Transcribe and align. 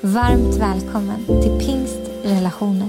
Varmt 0.00 0.56
välkommen 0.56 1.26
till 1.26 1.66
Pingst 1.66 2.10
Relationer. 2.22 2.88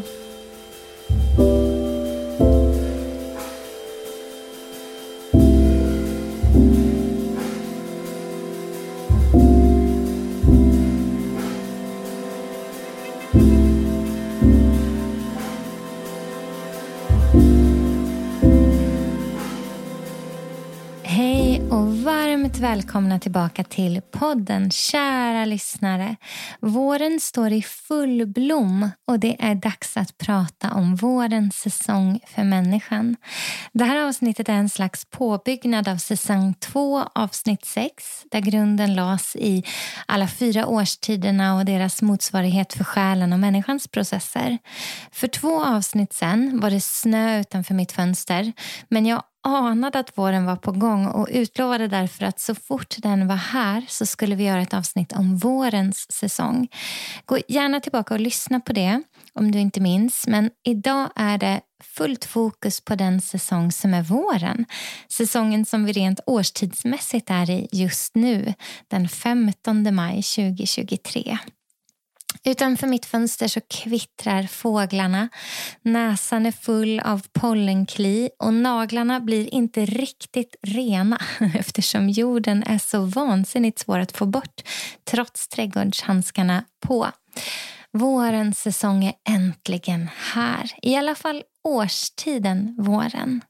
Varmt 22.30 22.58
välkomna 22.58 23.20
tillbaka 23.20 23.64
till 23.64 24.02
podden, 24.12 24.72
kära 24.72 25.46
lyssnare. 25.46 26.16
Våren 26.60 27.20
står 27.20 27.52
i 27.52 27.62
full 27.62 28.28
blom 28.28 28.90
och 29.08 29.20
det 29.20 29.36
är 29.40 29.56
dags 29.56 29.98
att 29.98 30.18
prata 30.18 30.74
om 30.74 30.96
vårens 30.96 31.56
säsong 31.56 32.20
för 32.28 32.44
människan. 32.44 33.16
Det 33.74 33.84
här 33.84 34.08
avsnittet 34.08 34.50
är 34.50 34.54
en 34.54 34.70
slags 34.70 35.06
påbyggnad 35.06 35.88
av 35.88 35.98
säsong 35.98 36.54
2, 36.54 37.04
avsnitt 37.16 37.66
6, 37.66 37.94
där 38.32 38.40
grunden 38.40 38.96
lades 38.96 39.36
i 39.36 39.64
alla 40.06 40.28
fyra 40.28 40.68
årstiderna 40.68 41.56
och 41.56 41.66
deras 41.66 42.02
motsvarighet 42.02 42.74
för 42.74 42.84
själen 42.84 43.34
och 43.34 43.40
människans 43.40 43.88
processer. 43.88 44.58
För 45.12 45.28
två 45.28 45.66
avsnitt 45.66 46.14
sen 46.14 46.60
var 46.60 46.70
det 46.70 46.82
snö 46.82 47.40
utanför 47.40 47.74
mitt 47.74 47.92
fönster, 47.92 48.54
men 48.88 49.06
jag 49.06 49.24
anade 49.44 50.00
att 50.00 50.18
våren 50.18 50.46
var 50.46 50.56
på 50.56 50.72
gång 50.72 51.08
och 51.08 51.28
utlovade 51.32 51.88
därför 51.88 52.26
att 52.26 52.40
så 52.40 52.56
fort 52.56 52.96
den 52.98 53.28
var 53.28 53.36
här 53.36 53.86
så 53.88 54.06
skulle 54.06 54.36
vi 54.36 54.44
göra 54.44 54.62
ett 54.62 54.74
avsnitt 54.74 55.12
om 55.12 55.38
vårens 55.38 56.12
säsong. 56.12 56.68
Gå 57.26 57.38
gärna 57.48 57.80
tillbaka 57.80 58.14
och 58.14 58.20
lyssna 58.20 58.60
på 58.60 58.74
det 58.74 59.02
om 59.34 59.52
du 59.52 59.60
inte 59.60 59.82
minns. 59.82 60.28
Men 60.28 60.50
idag 60.64 61.10
är 61.16 61.38
det 61.38 61.62
fullt 61.84 62.26
fokus 62.26 62.82
på 62.82 62.96
den 62.96 63.22
säsong 63.22 63.72
som 63.72 63.94
är 63.94 64.02
våren. 64.02 64.66
Säsongen 65.12 65.66
som 65.66 65.86
vi 65.86 65.92
rent 65.92 66.20
årstidsmässigt 66.26 67.30
är 67.30 67.50
i 67.50 67.68
just 67.72 68.16
nu, 68.16 68.54
den 68.88 69.10
15 69.10 69.96
maj 69.96 70.22
2023. 70.22 71.38
Utanför 72.50 72.88
mitt 72.88 73.06
fönster 73.06 73.48
så 73.48 73.62
kvittrar 73.70 74.44
fåglarna. 74.44 75.30
Näsan 75.82 76.46
är 76.46 76.52
full 76.52 77.00
av 77.00 77.22
pollenkli 77.34 78.30
och 78.40 78.54
naglarna 78.54 79.20
blir 79.20 79.54
inte 79.54 79.86
riktigt 79.86 80.56
rena 80.62 81.22
eftersom 81.56 82.10
jorden 82.10 82.64
är 82.64 82.78
så 82.78 83.02
vansinnigt 83.02 83.80
svår 83.80 84.00
att 84.00 84.18
få 84.18 84.26
bort 84.26 84.62
trots 85.04 85.48
trädgårdshandskarna 85.48 86.64
på. 86.88 87.08
Vårens 87.92 88.60
säsong 88.60 89.04
är 89.06 89.14
äntligen 89.30 90.10
här. 90.34 90.72
I 90.82 90.96
alla 90.96 91.16
fall 91.16 91.44
årstiden 91.64 92.76
våren. 92.78 93.42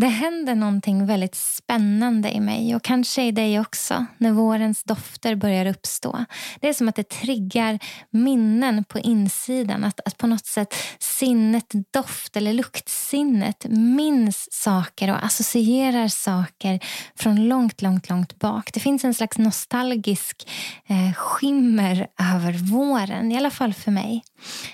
Det 0.00 0.06
händer 0.06 0.54
någonting 0.54 1.06
väldigt 1.06 1.34
spännande 1.34 2.30
i 2.30 2.40
mig 2.40 2.76
och 2.76 2.82
kanske 2.82 3.22
i 3.22 3.32
dig 3.32 3.60
också 3.60 4.06
när 4.18 4.32
vårens 4.32 4.84
dofter 4.84 5.34
börjar 5.34 5.66
uppstå. 5.66 6.24
Det 6.60 6.68
är 6.68 6.72
som 6.72 6.88
att 6.88 6.94
det 6.94 7.08
triggar 7.08 7.78
minnen 8.10 8.84
på 8.84 8.98
insidan. 8.98 9.84
Att, 9.84 10.00
att 10.04 10.18
på 10.18 10.26
något 10.26 10.46
sätt 10.46 10.74
sinnet, 10.98 11.72
doft 11.92 12.36
eller 12.36 12.52
luktsinnet 12.52 13.66
minns 13.68 14.48
saker 14.52 15.10
och 15.10 15.24
associerar 15.24 16.08
saker 16.08 16.80
från 17.14 17.48
långt, 17.48 17.82
långt, 17.82 18.08
långt 18.08 18.38
bak. 18.38 18.72
Det 18.72 18.80
finns 18.80 19.04
en 19.04 19.14
slags 19.14 19.38
nostalgisk 19.38 20.48
eh, 20.86 21.14
skimmer 21.14 22.06
över 22.34 22.52
våren, 22.52 23.32
i 23.32 23.36
alla 23.36 23.50
fall 23.50 23.74
för 23.74 23.90
mig. 23.90 24.24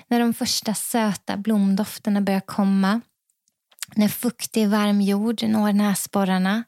När 0.07 0.19
de 0.19 0.33
första 0.33 0.73
söta 0.73 1.37
blomdofterna 1.37 2.21
börjar 2.21 2.41
komma 2.41 3.01
när 3.95 4.07
fuktig 4.07 4.67
varm 4.67 5.01
jord 5.01 5.43
når 5.43 5.73
näsborrarna, 5.73 6.63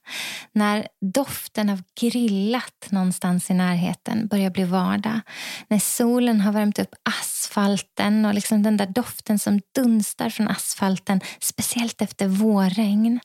när 0.51 0.87
doften 1.01 1.69
av 1.69 1.81
grillat 2.01 2.87
någonstans 2.89 3.49
i 3.49 3.53
närheten 3.53 4.27
börjar 4.27 4.49
bli 4.49 4.63
vardag, 4.63 5.19
när 5.67 5.79
solen 5.79 6.41
har 6.41 6.51
värmt 6.51 6.79
upp 6.79 6.95
asfalten 7.09 8.25
och 8.25 8.33
liksom 8.33 8.63
den 8.63 8.77
där 8.77 8.87
doften 8.87 9.39
som 9.39 9.61
dunstar 9.75 10.29
från 10.29 10.47
asfalten, 10.47 11.21
speciellt 11.39 12.01
efter 12.01 12.27
vårregn. 12.27 13.19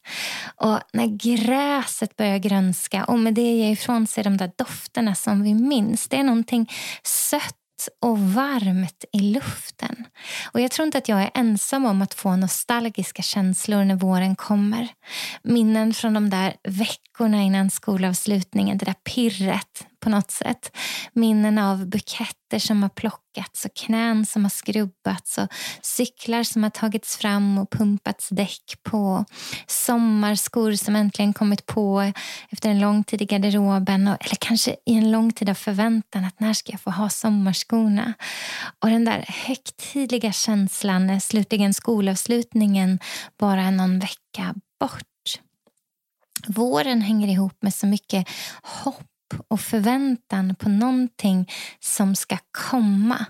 Och 0.57 0.81
när 0.93 1.07
gräset 1.07 2.17
börjar 2.17 2.39
grönska 2.39 3.05
och 3.05 3.19
med 3.19 3.35
det 3.35 3.53
ger 3.57 3.73
ifrån 3.73 4.07
sig 4.07 4.25
de 4.25 4.37
där 4.37 4.51
dofterna 4.57 5.15
som 5.15 5.43
vi 5.43 5.55
minns. 5.55 6.09
Det 6.09 6.17
är 6.17 6.25
någonting 6.25 6.71
sött 7.03 7.60
och 8.01 8.19
varmt 8.19 9.05
i 9.13 9.19
luften. 9.19 10.07
Och 10.53 10.61
Jag 10.61 10.71
tror 10.71 10.87
inte 10.87 10.99
att 10.99 11.09
jag 11.09 11.23
är 11.23 11.31
ensam 11.35 11.85
om 11.85 12.03
att 12.03 12.15
få 12.15 12.37
nostalgiska 12.37 13.23
känslor 13.23 13.85
när 13.85 13.97
våren 13.97 14.37
kommer. 14.37 14.89
Minnen 15.43 15.95
från 15.95 16.15
de 16.15 16.31
där 16.31 16.55
veckorna 16.63 17.43
innan 17.43 17.71
skolavslutningen, 17.71 18.79
det 18.79 18.85
där 18.85 18.95
pirret 19.15 19.87
på 20.01 20.11
något 20.11 20.31
sätt. 20.31 20.77
Minnen 21.13 21.59
av 21.59 21.87
buketter 21.87 22.59
som 22.59 22.83
har 22.83 22.89
plockats 22.89 23.65
och 23.65 23.75
knän 23.75 24.27
som 24.27 24.45
har 24.45 24.51
skrubbats 24.51 25.39
och 25.39 25.49
cyklar 25.83 26.43
som 26.43 26.63
har 26.63 26.71
tagits 26.71 27.17
fram 27.17 27.59
och 27.59 27.71
pumpats 27.71 28.29
däck 28.29 28.83
på. 28.83 29.25
Sommarskor 29.67 30.73
som 30.73 30.97
äntligen 30.97 31.33
kommit 31.33 31.67
på 31.67 32.13
efter 32.51 32.71
en 32.71 32.81
lång 32.81 33.05
tid 33.05 33.23
i 33.23 33.25
garderoben 33.25 34.09
och, 34.09 34.17
eller 34.21 34.37
kanske 34.41 34.77
i 34.87 34.95
en 34.95 35.13
lång 35.13 35.33
tid 35.33 35.49
av 35.49 35.55
förväntan 35.55 36.25
att 36.25 36.41
när 36.41 36.55
ska 36.55 36.73
jag 36.73 36.81
få 36.81 36.91
ha 36.91 37.09
sommarskorna? 37.09 38.15
Och 38.79 38.89
den 38.91 39.05
där 39.05 39.25
högtidliga 39.29 40.33
känslan 40.33 41.07
när 41.07 41.19
slutligen 41.19 41.75
skolavslutningen 41.75 42.99
bara 43.39 43.63
är 43.63 43.71
någon 43.71 43.99
vecka 43.99 44.55
bort. 44.81 45.03
Våren 46.47 47.03
hänger 47.03 47.29
ihop 47.29 47.63
med 47.63 47.75
så 47.75 47.87
mycket 47.87 48.29
hopp 48.63 49.07
och 49.49 49.61
förväntan 49.61 50.55
på 50.55 50.69
någonting 50.69 51.51
som 51.81 52.17
ska 52.17 52.39
komma. 52.71 53.27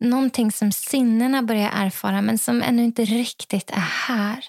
Någonting 0.00 0.52
som 0.52 0.72
sinnena 0.72 1.42
börjar 1.42 1.70
erfara 1.74 2.22
men 2.22 2.38
som 2.38 2.62
ännu 2.62 2.84
inte 2.84 3.04
riktigt 3.04 3.70
är 3.70 4.06
här. 4.06 4.44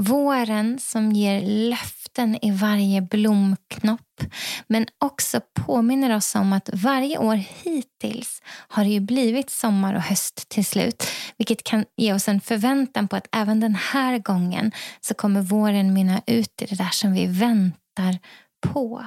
Våren 0.00 0.78
som 0.78 1.12
ger 1.12 1.40
löften 1.40 2.44
i 2.44 2.50
varje 2.50 3.02
blomknopp 3.02 4.22
men 4.66 4.86
också 4.98 5.40
påminner 5.54 6.16
oss 6.16 6.34
om 6.34 6.52
att 6.52 6.70
varje 6.72 7.18
år 7.18 7.34
hittills 7.34 8.42
har 8.68 8.84
det 8.84 8.90
ju 8.90 9.00
blivit 9.00 9.50
sommar 9.50 9.94
och 9.94 10.02
höst 10.02 10.48
till 10.48 10.64
slut. 10.64 11.06
Vilket 11.38 11.64
kan 11.64 11.84
ge 11.96 12.14
oss 12.14 12.28
en 12.28 12.40
förväntan 12.40 13.08
på 13.08 13.16
att 13.16 13.28
även 13.32 13.60
den 13.60 13.74
här 13.74 14.18
gången 14.18 14.72
så 15.00 15.14
kommer 15.14 15.40
våren 15.40 15.94
mynna 15.94 16.22
ut 16.26 16.62
i 16.62 16.66
det 16.66 16.74
där 16.74 16.90
som 16.92 17.12
vi 17.12 17.26
väntar 17.26 18.18
på. 18.66 19.06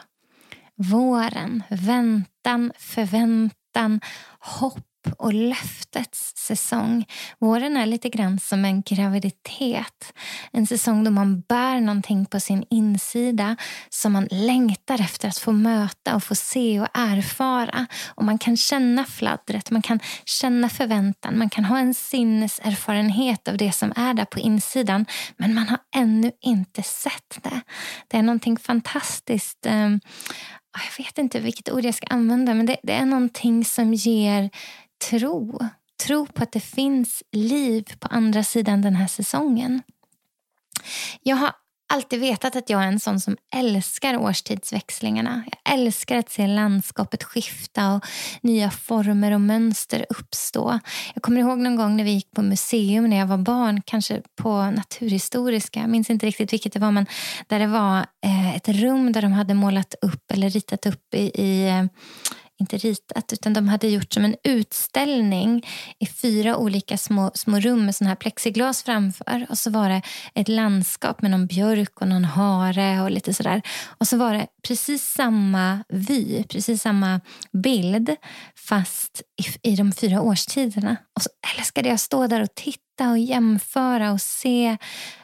Våren, 0.78 1.64
väntan, 1.70 2.72
förväntan, 2.78 4.02
hopp 4.40 4.84
och 5.18 5.34
löftets 5.34 6.34
säsong. 6.36 7.06
Våren 7.40 7.78
är 7.78 7.86
lite 7.86 8.10
grann 8.10 8.40
som 8.40 8.66
en 8.66 8.82
graviditet. 8.82 10.14
En 10.52 10.68
säsong 10.68 11.04
då 11.04 11.12
man 11.12 11.42
bär 11.42 11.80
någonting 11.80 12.26
på 12.26 12.40
sin 12.40 12.66
insida 12.70 13.56
som 13.90 14.14
man 14.14 14.28
längtar 14.32 15.02
efter 15.02 15.28
att 15.28 15.38
få 15.38 15.52
möta 15.52 16.16
och 16.16 16.24
få 16.24 16.36
se 16.36 16.80
och 16.80 16.88
erfara. 16.94 17.88
Och 18.16 18.24
Man 18.24 18.38
kan 18.38 18.58
känna 18.58 19.06
fladdret, 19.06 19.72
man 19.72 19.82
kan 19.82 20.00
känna 20.26 20.70
förväntan, 20.70 21.38
man 21.38 21.50
kan 21.50 21.66
ha 21.66 21.80
en 21.80 21.94
sinneserfarenhet 21.94 23.48
av 23.48 23.58
det 23.58 23.72
som 23.72 23.94
är 23.96 24.14
där 24.14 24.26
på 24.26 24.40
insidan 24.40 25.06
men 25.38 25.54
man 25.54 25.68
har 25.68 25.80
ännu 25.96 26.32
inte 26.42 26.84
sett 26.84 27.40
det. 27.44 27.62
Det 28.08 28.18
är 28.18 28.24
någonting 28.24 28.58
fantastiskt 28.58 29.66
eh, 29.66 29.90
jag 30.76 31.06
vet 31.06 31.18
inte 31.18 31.40
vilket 31.40 31.72
ord 31.72 31.86
jag 31.86 31.96
ska 31.96 32.08
använda, 32.08 32.54
men 32.54 32.66
det, 32.66 32.78
det 32.84 32.94
är 32.94 33.06
någonting 33.06 33.66
som 33.66 33.94
ger 33.94 34.50
tro. 35.10 35.60
Tro 36.06 36.26
på 36.26 36.44
att 36.44 36.52
det 36.52 36.60
finns 36.60 37.24
liv 37.32 37.84
på 38.00 38.08
andra 38.08 38.44
sidan 38.44 38.82
den 38.82 38.96
här 38.96 39.08
säsongen. 39.08 39.82
Jag 41.22 41.36
har 41.36 41.54
alltid 41.94 42.20
vetat 42.20 42.56
att 42.56 42.70
jag 42.70 42.84
är 42.84 42.88
en 42.88 43.00
sån 43.00 43.20
som 43.20 43.38
älskar 43.56 44.18
årstidsväxlingarna. 44.18 45.44
Jag 45.46 45.74
älskar 45.74 46.18
att 46.18 46.30
se 46.30 46.48
landskapet 46.48 47.24
skifta 47.24 47.94
och 47.94 48.06
nya 48.42 48.72
former 48.72 49.32
och 49.32 49.42
mönster 49.42 50.06
uppstå. 50.10 50.80
Jag 51.14 51.24
kommer 51.24 51.42
ihåg 51.42 51.58
någon 51.60 51.76
gång 51.76 51.98
när 51.98 52.04
vi 52.04 52.12
gick 52.12 52.32
på 52.32 52.42
museum 52.42 53.10
när 53.10 53.18
jag 53.18 53.28
var 53.28 53.38
barn, 53.38 53.82
kanske 53.86 54.22
på 54.42 54.72
Naturhistoriska, 54.72 55.80
jag 55.80 55.90
minns 55.90 56.10
inte 56.10 56.26
riktigt 56.26 56.54
vilket 56.54 56.74
det 56.74 56.80
var, 56.80 56.92
men 56.92 57.06
där 57.48 57.60
det 57.60 57.68
var 57.68 57.98
eh, 58.26 58.56
ett 58.56 58.70
rum 58.70 59.12
där 59.12 59.22
de 59.22 59.32
hade 59.32 59.54
målat 59.54 59.96
upp 60.02 60.32
eller 60.32 60.50
ritat 60.50 60.86
upp 60.86 61.14
i, 61.14 61.42
i 61.42 61.68
eh, 61.70 61.86
inte 62.60 62.78
ritat, 62.78 63.34
utan 63.34 63.54
de 63.54 63.68
hade 63.68 63.88
gjort 63.88 64.14
som 64.14 64.26
en 64.26 64.36
utställning 64.44 65.66
i 66.00 66.06
fyra 66.06 66.58
olika 66.58 66.98
små, 66.98 67.32
små 67.34 67.60
rum 67.60 67.86
med 67.86 67.96
sån 67.96 68.08
här 68.08 68.16
plexiglas 68.16 68.84
framför. 68.84 69.46
Och 69.50 69.58
så 69.58 69.70
var 69.70 69.90
det 69.90 70.02
ett 70.34 70.48
landskap 70.48 71.22
med 71.22 71.32
någon 71.32 71.48
björk 71.48 72.02
och 72.02 72.08
någon 72.08 72.26
hare 72.26 73.02
och 73.02 73.12
lite 73.12 73.34
sådär. 73.34 73.62
Och 73.98 74.08
så 74.08 74.18
var 74.18 74.34
det 74.34 74.48
precis 74.68 75.04
samma 75.04 75.84
vy, 75.90 76.44
precis 76.44 76.82
samma 76.82 77.22
bild 77.52 78.16
fast 78.56 79.22
i, 79.64 79.72
i 79.72 79.76
de 79.76 79.92
fyra 79.92 80.22
årstiderna. 80.22 80.98
Och 81.16 81.22
så 81.22 81.30
älskade 81.58 81.88
jag 81.88 81.96
att 81.96 82.02
stå 82.02 82.28
där 82.28 82.42
och 82.42 82.56
titta 82.56 83.10
och 83.10 83.20
jämföra 83.20 84.12
och 84.12 84.22
se 84.22 84.78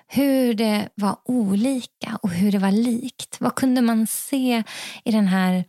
hur 0.08 0.54
det 0.54 0.90
var 0.96 1.18
olika 1.26 2.20
och 2.22 2.30
hur 2.30 2.52
det 2.52 2.60
var 2.60 2.72
likt. 2.72 3.38
Vad 3.40 3.56
kunde 3.56 3.82
man 3.82 4.08
se 4.08 4.64
i 5.04 5.12
den 5.12 5.28
här 5.28 5.66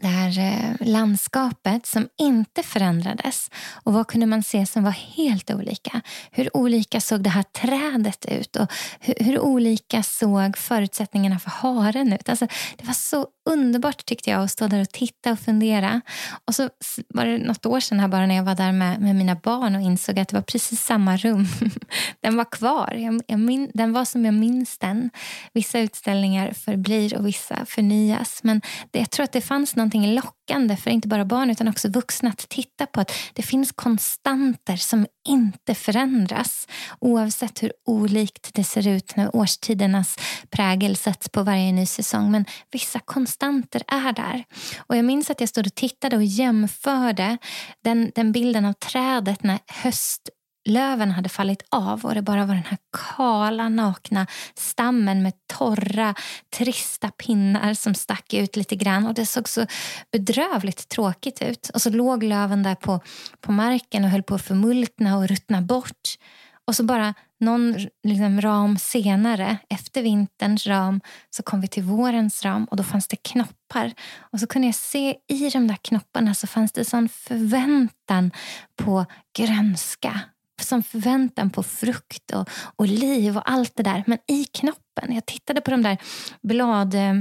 det 0.00 0.08
här 0.08 0.38
eh, 0.38 0.86
landskapet 0.86 1.86
som 1.86 2.08
inte 2.18 2.62
förändrades. 2.62 3.50
Och 3.84 3.92
vad 3.92 4.06
kunde 4.06 4.26
man 4.26 4.42
se 4.42 4.66
som 4.66 4.84
var 4.84 4.90
helt 4.90 5.50
olika? 5.50 6.00
Hur 6.30 6.56
olika 6.56 7.00
såg 7.00 7.22
det 7.22 7.30
här 7.30 7.42
trädet 7.42 8.26
ut? 8.28 8.56
Och 8.56 8.72
hur, 9.00 9.14
hur 9.20 9.38
olika 9.40 10.02
såg 10.02 10.56
förutsättningarna 10.56 11.38
för 11.38 11.50
haren 11.50 12.12
ut? 12.12 12.28
Alltså, 12.28 12.46
det 12.76 12.86
var 12.86 12.94
så 12.94 13.26
underbart 13.50 14.04
tyckte 14.04 14.30
jag 14.30 14.42
att 14.42 14.50
stå 14.50 14.66
där 14.66 14.80
och 14.80 14.88
titta 14.88 15.32
och 15.32 15.38
fundera. 15.38 16.00
Och 16.44 16.54
så 16.54 16.70
var 17.08 17.24
det 17.24 17.38
något 17.38 17.66
år 17.66 17.80
sedan 17.80 18.00
här 18.00 18.08
bara 18.08 18.26
när 18.26 18.34
jag 18.34 18.44
var 18.44 18.54
där 18.54 18.72
med, 18.72 19.00
med 19.00 19.16
mina 19.16 19.34
barn 19.34 19.76
och 19.76 19.82
insåg 19.82 20.18
att 20.18 20.28
det 20.28 20.36
var 20.36 20.42
precis 20.42 20.84
samma 20.84 21.16
rum. 21.16 21.46
den 22.20 22.36
var 22.36 22.44
kvar. 22.44 22.94
Jag, 22.98 23.22
jag 23.26 23.40
min, 23.40 23.70
den 23.74 23.92
var 23.92 24.04
som 24.04 24.24
jag 24.24 24.34
minns 24.34 24.78
den. 24.78 25.10
Vissa 25.52 25.78
utställningar 25.78 26.52
förblir 26.52 27.16
och 27.16 27.26
vissa 27.26 27.66
förnyas. 27.66 28.40
Men 28.42 28.60
det, 28.90 28.98
jag 28.98 29.10
tror 29.10 29.24
att 29.24 29.32
det 29.32 29.40
fanns 29.40 29.76
någonting 29.94 30.14
lockande 30.14 30.76
för 30.76 30.90
inte 30.90 31.08
bara 31.08 31.24
barn 31.24 31.50
utan 31.50 31.68
också 31.68 31.88
vuxna 31.88 32.30
att 32.30 32.48
titta 32.48 32.86
på 32.86 33.00
att 33.00 33.12
det 33.32 33.42
finns 33.42 33.72
konstanter 33.72 34.76
som 34.76 35.06
inte 35.28 35.74
förändras 35.74 36.68
oavsett 37.00 37.62
hur 37.62 37.72
olikt 37.86 38.54
det 38.54 38.64
ser 38.64 38.88
ut 38.88 39.16
när 39.16 39.36
årstidernas 39.36 40.16
prägel 40.50 40.96
sätts 40.96 41.28
på 41.28 41.42
varje 41.42 41.72
ny 41.72 41.86
säsong. 41.86 42.30
Men 42.30 42.44
vissa 42.72 42.98
konstanter 42.98 43.82
är 43.86 44.12
där. 44.12 44.44
Och 44.78 44.96
Jag 44.96 45.04
minns 45.04 45.30
att 45.30 45.40
jag 45.40 45.48
stod 45.48 45.66
och 45.66 45.74
tittade 45.74 46.16
och 46.16 46.24
jämförde 46.24 47.38
den, 47.84 48.12
den 48.14 48.32
bilden 48.32 48.64
av 48.64 48.72
trädet 48.72 49.42
när 49.42 49.58
höst 49.66 50.28
löven 50.68 51.10
hade 51.10 51.28
fallit 51.28 51.62
av 51.68 52.04
och 52.04 52.14
det 52.14 52.22
bara 52.22 52.46
var 52.46 52.54
den 52.54 52.64
här 52.64 52.78
kala, 52.92 53.68
nakna 53.68 54.26
stammen 54.54 55.22
med 55.22 55.32
torra, 55.46 56.14
trista 56.56 57.10
pinnar 57.10 57.74
som 57.74 57.94
stack 57.94 58.34
ut 58.34 58.56
lite 58.56 58.76
grann. 58.76 59.06
Och 59.06 59.14
Det 59.14 59.26
såg 59.26 59.48
så 59.48 59.66
bedrövligt 60.12 60.88
tråkigt 60.88 61.42
ut. 61.42 61.70
Och 61.74 61.82
så 61.82 61.90
låg 61.90 62.22
löven 62.22 62.62
där 62.62 62.74
på, 62.74 63.00
på 63.40 63.52
marken 63.52 64.04
och 64.04 64.10
höll 64.10 64.22
på 64.22 64.34
att 64.34 64.42
förmultna 64.42 65.16
och 65.16 65.28
ruttna 65.28 65.62
bort. 65.62 66.16
Och 66.64 66.76
så 66.76 66.84
bara 66.84 67.14
någon 67.40 67.76
liksom, 68.02 68.40
ram 68.40 68.78
senare, 68.78 69.56
efter 69.68 70.02
vinterns 70.02 70.66
ram, 70.66 71.00
så 71.30 71.42
kom 71.42 71.60
vi 71.60 71.68
till 71.68 71.82
vårens 71.82 72.44
ram 72.44 72.64
och 72.64 72.76
då 72.76 72.82
fanns 72.82 73.08
det 73.08 73.16
knoppar. 73.16 73.92
Och 74.18 74.40
så 74.40 74.46
kunde 74.46 74.68
jag 74.68 74.74
se 74.74 75.16
i 75.28 75.50
de 75.50 75.68
där 75.68 75.76
knopparna 75.82 76.34
så 76.34 76.46
fanns 76.46 76.72
det 76.72 76.84
sån 76.84 77.08
förväntan 77.08 78.30
på 78.76 79.06
grönska 79.38 80.20
som 80.64 80.82
förväntan 80.82 81.50
på 81.50 81.62
frukt 81.62 82.30
och, 82.30 82.50
och 82.76 82.86
liv 82.86 83.36
och 83.36 83.50
allt 83.50 83.76
det 83.76 83.82
där. 83.82 84.04
Men 84.06 84.18
i 84.28 84.44
knoppen, 84.44 85.14
jag 85.14 85.26
tittade 85.26 85.60
på 85.60 85.70
de 85.70 85.82
där 85.82 85.98
blad 86.42 86.94
eh, 86.94 87.14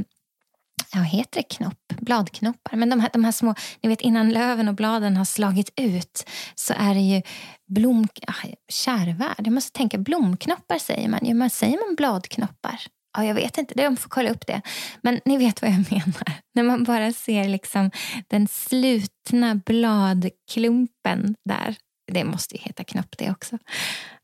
ja, 0.94 1.02
heter 1.02 1.40
det 1.40 1.56
knopp? 1.56 1.94
Bladknoppar. 2.02 2.78
Men 2.78 2.90
de 2.90 3.00
här, 3.00 3.10
de 3.14 3.24
här 3.24 3.32
små, 3.32 3.56
ni 3.82 3.90
vet 3.90 4.02
innan 4.02 4.30
löven 4.30 4.68
och 4.68 4.76
bladen 4.76 5.18
har 5.18 5.26
slagit 5.26 5.74
ut 5.76 6.30
så 6.56 6.74
är 6.78 6.94
det 6.94 7.00
ju 7.00 7.22
blom... 7.68 8.08
Ah, 8.28 8.48
kärvärd. 8.72 9.48
Jag 9.48 9.54
måste 9.54 9.78
tänka 9.78 9.98
blomknoppar 9.98 10.78
säger 10.78 11.10
man. 11.10 11.20
Ja, 11.24 11.34
men 11.34 11.50
säger 11.50 11.88
man 11.88 11.96
bladknoppar? 11.96 12.80
Ja, 13.18 13.26
jag 13.26 13.36
vet 13.36 13.58
inte, 13.58 13.74
de 13.74 13.98
får 13.98 14.10
kolla 14.10 14.30
upp 14.30 14.48
det. 14.48 14.62
Men 15.02 15.20
ni 15.26 15.38
vet 15.38 15.62
vad 15.62 15.72
jag 15.72 15.78
menar. 15.92 16.34
När 16.56 16.64
man 16.64 16.84
bara 16.84 17.14
ser 17.14 17.50
liksom 17.50 17.92
den 18.28 18.48
slutna 18.48 19.56
bladklumpen 19.56 21.36
där 21.46 21.76
det 22.12 22.24
måste 22.24 22.56
ju 22.56 22.62
heta 22.62 22.84
knopp 22.84 23.18
det 23.18 23.32
också. 23.32 23.58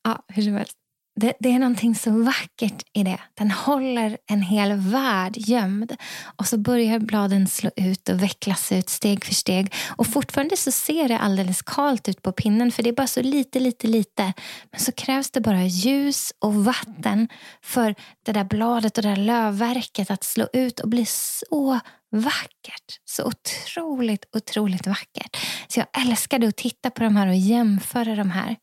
Ja, 0.04 0.26
hur 0.28 0.44
som 0.44 0.54
helst. 0.54 0.78
Det, 1.20 1.34
det, 1.40 1.52
är 1.52 1.60
någonting 1.60 1.96
så 1.96 2.12
vackert 2.12 2.84
i 2.94 3.04
det. 3.04 3.20
Den 3.34 3.52
håller 3.52 4.18
en 4.28 4.42
hel 4.42 4.74
värld 4.74 5.38
gömd. 5.38 5.96
Och 6.36 6.48
så 6.48 6.58
börjar 6.58 7.00
bladen 7.00 7.48
slå 7.48 7.72
ut 7.76 8.10
och 8.10 8.24
vecklas 8.24 8.72
ut 8.72 8.90
steg 8.90 9.26
för 9.26 9.34
steg. 9.34 9.74
Och 9.98 10.08
fortfarande 10.08 10.58
så 10.58 10.72
ser 10.72 11.08
det 11.08 11.18
alldeles 11.18 11.62
kalt 11.62 12.10
ut 12.10 12.22
på 12.22 12.32
pinnen 12.32 12.72
för 12.72 12.84
det 12.84 12.90
är 12.90 12.94
bara 12.94 13.08
så 13.08 13.22
lite, 13.22 13.60
lite, 13.60 13.88
lite. 13.88 14.34
Men 14.72 14.80
så 14.80 14.92
krävs 14.92 15.32
det 15.32 15.42
bara 15.42 15.64
ljus 15.64 16.34
och 16.40 16.56
vatten 16.56 17.28
för 17.62 17.96
det 18.26 18.32
där 18.32 18.44
bladet 18.44 18.98
och 18.98 19.04
det 19.04 19.10
där 19.10 19.16
lövverket 19.16 20.12
att 20.12 20.24
slå 20.24 20.48
ut 20.54 20.80
och 20.80 20.90
bli 20.90 21.06
så 21.06 21.80
vackert. 22.16 23.00
Så 23.06 23.24
otroligt, 23.24 24.26
otroligt 24.36 24.88
vackert. 24.88 25.38
Så 25.68 25.80
jag 25.80 26.08
älskade 26.08 26.48
att 26.48 26.56
titta 26.56 26.90
på 26.90 27.04
de 27.04 27.16
här 27.16 27.28
och 27.28 27.36
jämföra 27.36 28.16
de 28.16 28.32
här. 28.32 28.56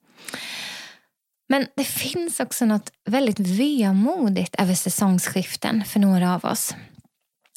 Men 1.49 1.67
det 1.77 1.85
finns 1.85 2.41
också 2.41 2.65
något 2.65 2.93
väldigt 3.11 3.41
vemodigt 3.41 4.55
över 4.59 4.75
säsongsskiften 4.75 5.85
för 5.85 6.01
några 6.01 6.35
av 6.35 6.45
oss. 6.45 6.75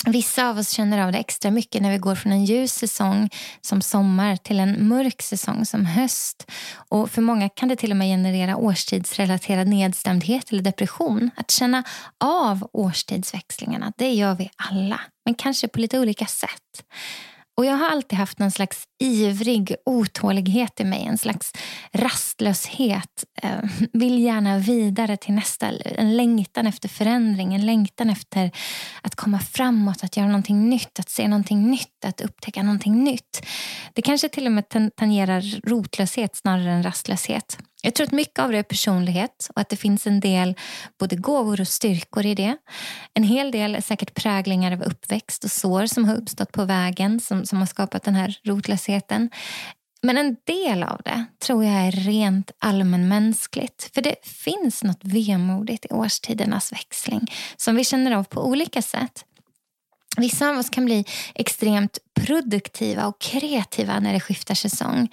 Vissa 0.07 0.49
av 0.49 0.57
oss 0.57 0.69
känner 0.69 1.05
av 1.05 1.11
det 1.11 1.17
extra 1.17 1.51
mycket 1.51 1.81
när 1.81 1.91
vi 1.91 1.97
går 1.97 2.15
från 2.15 2.31
en 2.31 2.45
ljus 2.45 2.73
säsong 2.73 3.29
som 3.61 3.81
sommar 3.81 4.35
till 4.35 4.59
en 4.59 4.87
mörk 4.87 5.21
säsong 5.21 5.65
som 5.65 5.85
höst. 5.85 6.51
Och 6.75 7.11
För 7.11 7.21
många 7.21 7.49
kan 7.49 7.69
det 7.69 7.75
till 7.75 7.91
och 7.91 7.97
med 7.97 8.07
generera 8.07 8.57
årstidsrelaterad 8.57 9.67
nedstämdhet 9.67 10.51
eller 10.51 10.63
depression. 10.63 11.29
Att 11.35 11.51
känna 11.51 11.83
av 12.23 12.69
årstidsväxlingarna, 12.73 13.93
det 13.97 14.13
gör 14.13 14.35
vi 14.35 14.49
alla. 14.55 15.01
Men 15.25 15.35
kanske 15.35 15.67
på 15.67 15.79
lite 15.79 15.99
olika 15.99 16.25
sätt. 16.25 16.83
Och 17.57 17.65
Jag 17.65 17.75
har 17.75 17.89
alltid 17.89 18.19
haft 18.19 18.39
någon 18.39 18.51
slags 18.51 18.83
ivrig 18.99 19.75
otålighet 19.85 20.79
i 20.79 20.83
mig. 20.83 21.03
En 21.03 21.17
slags 21.17 21.51
rastlöshet. 21.93 23.23
Eh, 23.41 23.59
vill 23.93 24.23
gärna 24.23 24.57
vidare 24.57 25.17
till 25.17 25.33
nästa. 25.33 25.69
En 25.69 26.17
längtan 26.17 26.67
efter 26.67 26.89
förändring. 26.89 27.53
En 27.53 27.65
längtan 27.65 28.09
efter 28.09 28.51
att 29.01 29.15
komma 29.15 29.39
framåt. 29.39 30.03
Att 30.03 30.17
göra 30.17 30.27
någonting 30.27 30.69
nytt. 30.69 30.99
Att 30.99 31.09
se 31.09 31.27
någonting 31.27 31.71
nytt. 31.71 32.05
Att 32.05 32.21
upptäcka 32.21 32.63
någonting 32.63 33.03
nytt. 33.03 33.45
Det 33.93 34.01
kanske 34.01 34.29
till 34.29 34.45
och 34.45 34.51
med 34.51 34.65
tangerar 34.95 35.69
rotlöshet 35.69 36.35
snarare 36.35 36.71
än 36.71 36.83
rastlöshet. 36.83 37.57
Jag 37.85 37.95
tror 37.95 38.07
att 38.07 38.11
mycket 38.11 38.39
av 38.39 38.51
det 38.51 38.57
är 38.57 38.63
personlighet 38.63 39.49
och 39.55 39.61
att 39.61 39.69
det 39.69 39.75
finns 39.75 40.07
en 40.07 40.19
del 40.19 40.55
både 40.99 41.15
gåvor 41.15 41.61
och 41.61 41.67
styrkor 41.67 42.25
i 42.25 42.35
det. 42.35 42.57
En 43.13 43.23
hel 43.23 43.51
del 43.51 43.75
är 43.75 43.81
säkert 43.81 44.13
präglingar 44.13 44.71
av 44.71 44.83
uppväxt 44.83 45.43
och 45.43 45.51
sår 45.51 45.85
som 45.85 46.05
har 46.05 46.15
uppstått 46.15 46.51
på 46.51 46.65
vägen 46.65 47.19
som, 47.19 47.45
som 47.45 47.59
har 47.59 47.65
skapat 47.65 48.03
den 48.03 48.15
här 48.15 48.39
rotlösheten. 48.43 49.29
Men 50.01 50.17
en 50.17 50.35
del 50.43 50.83
av 50.83 51.01
det 51.05 51.25
tror 51.39 51.63
jag 51.63 51.73
är 51.73 51.91
rent 51.91 52.51
allmänmänskligt. 52.59 53.89
För 53.93 54.01
det 54.01 54.15
finns 54.23 54.83
något 54.83 55.03
vemodigt 55.03 55.85
i 55.85 55.93
årstidernas 55.93 56.71
växling 56.71 57.31
som 57.57 57.75
vi 57.75 57.83
känner 57.83 58.15
av 58.15 58.23
på 58.23 58.45
olika 58.45 58.81
sätt. 58.81 59.25
Vissa 60.17 60.49
av 60.49 60.57
oss 60.57 60.69
kan 60.69 60.85
bli 60.85 61.05
extremt 61.35 61.97
produktiva 62.15 63.07
och 63.07 63.21
kreativa 63.21 63.99
när 63.99 64.13
det 64.13 64.19
skiftar 64.19 64.55
säsong. 64.55 65.09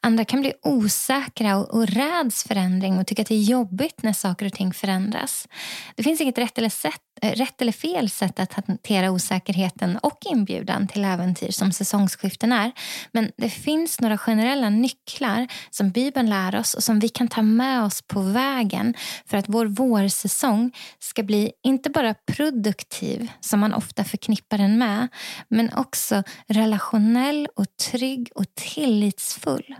Andra 0.00 0.24
kan 0.24 0.40
bli 0.40 0.52
osäkra 0.62 1.56
och, 1.56 1.70
och 1.74 1.86
räds 1.86 2.44
förändring 2.44 2.98
och 2.98 3.06
tycka 3.06 3.22
att 3.22 3.28
det 3.28 3.34
är 3.34 3.42
jobbigt 3.42 4.02
när 4.02 4.12
saker 4.12 4.46
och 4.46 4.52
ting 4.52 4.72
förändras. 4.72 5.48
Det 5.94 6.02
finns 6.02 6.20
inget 6.20 6.38
rätt 6.38 6.58
eller, 6.58 6.68
sätt, 6.68 7.00
eh, 7.22 7.32
rätt 7.32 7.62
eller 7.62 7.72
fel 7.72 8.10
sätt 8.10 8.40
att 8.40 8.52
hantera 8.52 9.10
osäkerheten 9.10 9.96
och 9.96 10.18
inbjudan 10.24 10.88
till 10.88 11.04
äventyr 11.04 11.50
som 11.50 11.72
säsongsskiften 11.72 12.52
är. 12.52 12.72
Men 13.12 13.30
det 13.36 13.50
finns 13.50 14.00
några 14.00 14.18
generella 14.18 14.70
nycklar 14.70 15.48
som 15.70 15.90
Bibeln 15.90 16.30
lär 16.30 16.56
oss 16.56 16.74
och 16.74 16.82
som 16.82 16.98
vi 16.98 17.08
kan 17.08 17.28
ta 17.28 17.42
med 17.42 17.82
oss 17.82 18.02
på 18.02 18.20
vägen 18.20 18.94
för 19.26 19.36
att 19.36 19.48
vår 19.48 19.66
vårsäsong 19.66 20.72
ska 20.98 21.22
bli 21.22 21.52
inte 21.62 21.90
bara 21.90 22.14
produktiv, 22.14 23.30
som 23.40 23.60
man 23.60 23.74
ofta 23.74 24.04
förknippar 24.04 24.58
den 24.58 24.78
med, 24.78 25.08
men 25.48 25.72
också 25.72 26.22
relationell 26.48 27.48
och 27.54 27.76
trygg 27.76 28.30
och 28.34 28.54
tillitsfull. 28.54 29.74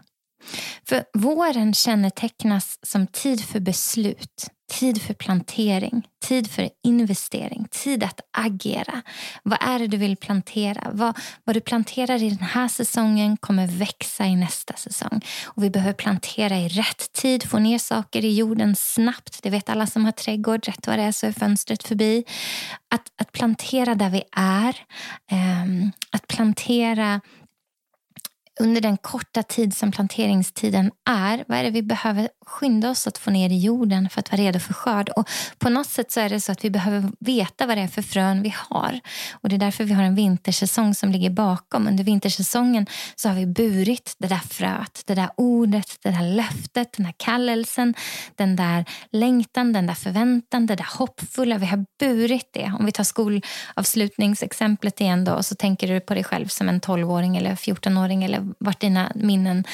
För 0.88 1.04
våren 1.14 1.74
kännetecknas 1.74 2.78
som 2.82 3.06
tid 3.06 3.44
för 3.44 3.60
beslut. 3.60 4.46
Tid 4.72 5.02
för 5.02 5.14
plantering, 5.14 6.06
tid 6.24 6.50
för 6.50 6.70
investering, 6.86 7.66
tid 7.70 8.04
att 8.04 8.20
agera. 8.38 9.02
Vad 9.42 9.58
är 9.60 9.78
det 9.78 9.86
du 9.86 9.96
vill 9.96 10.16
plantera? 10.16 10.90
Vad, 10.92 11.18
vad 11.44 11.56
du 11.56 11.60
planterar 11.60 12.22
i 12.22 12.28
den 12.28 12.48
här 12.48 12.68
säsongen 12.68 13.36
kommer 13.36 13.66
växa 13.66 14.26
i 14.26 14.36
nästa 14.36 14.74
säsong. 14.74 15.20
Och 15.44 15.64
Vi 15.64 15.70
behöver 15.70 15.92
plantera 15.92 16.56
i 16.56 16.68
rätt 16.68 17.12
tid, 17.12 17.50
få 17.50 17.58
ner 17.58 17.78
saker 17.78 18.24
i 18.24 18.34
jorden 18.34 18.76
snabbt. 18.76 19.42
Det 19.42 19.50
vet 19.50 19.68
alla 19.68 19.86
som 19.86 20.04
har 20.04 20.12
trädgård. 20.12 20.66
Rätt 20.66 20.86
vad 20.86 20.98
det 20.98 21.02
är 21.02 21.12
så 21.12 21.26
är 21.26 21.32
fönstret 21.32 21.82
förbi. 21.82 22.24
Att, 22.94 23.12
att 23.20 23.32
plantera 23.32 23.94
där 23.94 24.10
vi 24.10 24.22
är. 24.36 24.76
Um, 25.32 25.92
att 26.10 26.28
plantera 26.28 27.20
under 28.60 28.80
den 28.80 28.96
korta 28.96 29.42
tid 29.42 29.76
som 29.76 29.92
planteringstiden 29.92 30.90
är, 31.08 31.44
vad 31.48 31.58
är 31.58 31.64
det 31.64 31.70
vi 31.70 31.82
behöver 31.82 32.28
skynda 32.46 32.90
oss 32.90 33.06
att 33.06 33.18
få 33.18 33.30
ner 33.30 33.50
i 33.50 33.58
jorden 33.58 34.08
för 34.08 34.20
att 34.20 34.32
vara 34.32 34.42
redo 34.42 34.58
för 34.58 34.74
skörd? 34.74 35.08
Och 35.08 35.28
på 35.58 35.68
något 35.68 35.86
sätt 35.86 36.12
så 36.12 36.20
är 36.20 36.28
det 36.28 36.40
så 36.40 36.52
att 36.52 36.64
vi 36.64 36.70
behöver 36.70 37.10
veta 37.20 37.66
vad 37.66 37.76
det 37.76 37.82
är 37.82 37.88
för 37.88 38.02
frön 38.02 38.42
vi 38.42 38.54
har. 38.56 39.00
Och 39.32 39.48
Det 39.48 39.56
är 39.56 39.58
därför 39.58 39.84
vi 39.84 39.94
har 39.94 40.02
en 40.02 40.14
vintersäsong 40.14 40.94
som 40.94 41.10
ligger 41.10 41.30
bakom. 41.30 41.88
Under 41.88 42.04
vintersäsongen 42.04 42.86
så 43.16 43.28
har 43.28 43.36
vi 43.36 43.46
burit 43.46 44.14
det 44.18 44.28
där 44.28 44.42
fröet, 44.50 45.02
det 45.06 45.14
där 45.14 45.30
ordet, 45.36 45.96
det 46.02 46.10
där 46.10 46.34
löftet, 46.34 46.92
den 46.92 47.06
där 47.06 47.14
kallelsen, 47.16 47.94
den 48.34 48.56
där 48.56 48.84
längtan, 49.10 49.72
den 49.72 49.86
där 49.86 49.94
förväntan, 49.94 50.66
det 50.66 50.76
där 50.76 50.88
hoppfulla. 50.98 51.58
Vi 51.58 51.66
har 51.66 51.84
burit 52.00 52.50
det. 52.52 52.72
Om 52.78 52.86
vi 52.86 52.92
tar 52.92 53.04
skolavslutningsexemplet 53.04 55.00
igen 55.00 55.24
då, 55.24 55.42
så 55.42 55.54
tänker 55.54 55.88
du 55.88 56.00
på 56.00 56.14
dig 56.14 56.24
själv 56.24 56.46
som 56.46 56.68
en 56.68 56.80
12-åring 56.80 57.36
eller 57.36 57.54
14-åring 57.54 58.24
eller 58.24 58.45
vart 58.58 58.80
dina 58.80 59.12
minnen, 59.14 59.64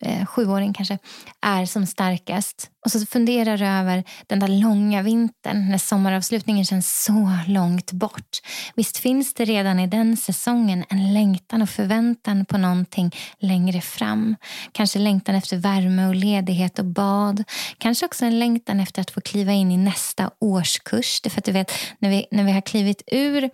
eh, 0.00 0.26
sjuåring 0.26 0.72
kanske, 0.72 0.98
är 1.40 1.66
som 1.66 1.86
starkast. 1.86 2.68
Och 2.84 2.92
så 2.92 3.06
funderar 3.06 3.58
du 3.58 3.66
över 3.66 4.04
den 4.26 4.38
där 4.38 4.48
långa 4.48 5.02
vintern 5.02 5.68
när 5.70 5.78
sommaravslutningen 5.78 6.64
känns 6.64 7.04
så 7.04 7.38
långt 7.46 7.92
bort. 7.92 8.38
Visst 8.74 8.96
finns 8.96 9.34
det 9.34 9.44
redan 9.44 9.80
i 9.80 9.86
den 9.86 10.16
säsongen 10.16 10.84
en 10.88 11.14
längtan 11.14 11.62
och 11.62 11.70
förväntan 11.70 12.44
på 12.44 12.58
någonting 12.58 13.10
längre 13.38 13.80
fram. 13.80 14.36
Kanske 14.72 14.98
längtan 14.98 15.34
efter 15.34 15.56
värme 15.56 16.08
och 16.08 16.14
ledighet 16.14 16.78
och 16.78 16.84
bad. 16.84 17.44
Kanske 17.78 18.06
också 18.06 18.24
en 18.24 18.38
längtan 18.38 18.80
efter 18.80 19.00
att 19.00 19.10
få 19.10 19.20
kliva 19.20 19.52
in 19.52 19.72
i 19.72 19.76
nästa 19.76 20.30
årskurs. 20.38 21.20
Det 21.20 21.30
för 21.30 21.38
att 21.38 21.44
du 21.44 21.52
vet, 21.52 21.72
när 21.98 22.10
vi, 22.10 22.26
när 22.30 22.44
vi 22.44 22.52
har 22.52 22.60
klivit 22.60 23.02
ur 23.06 23.50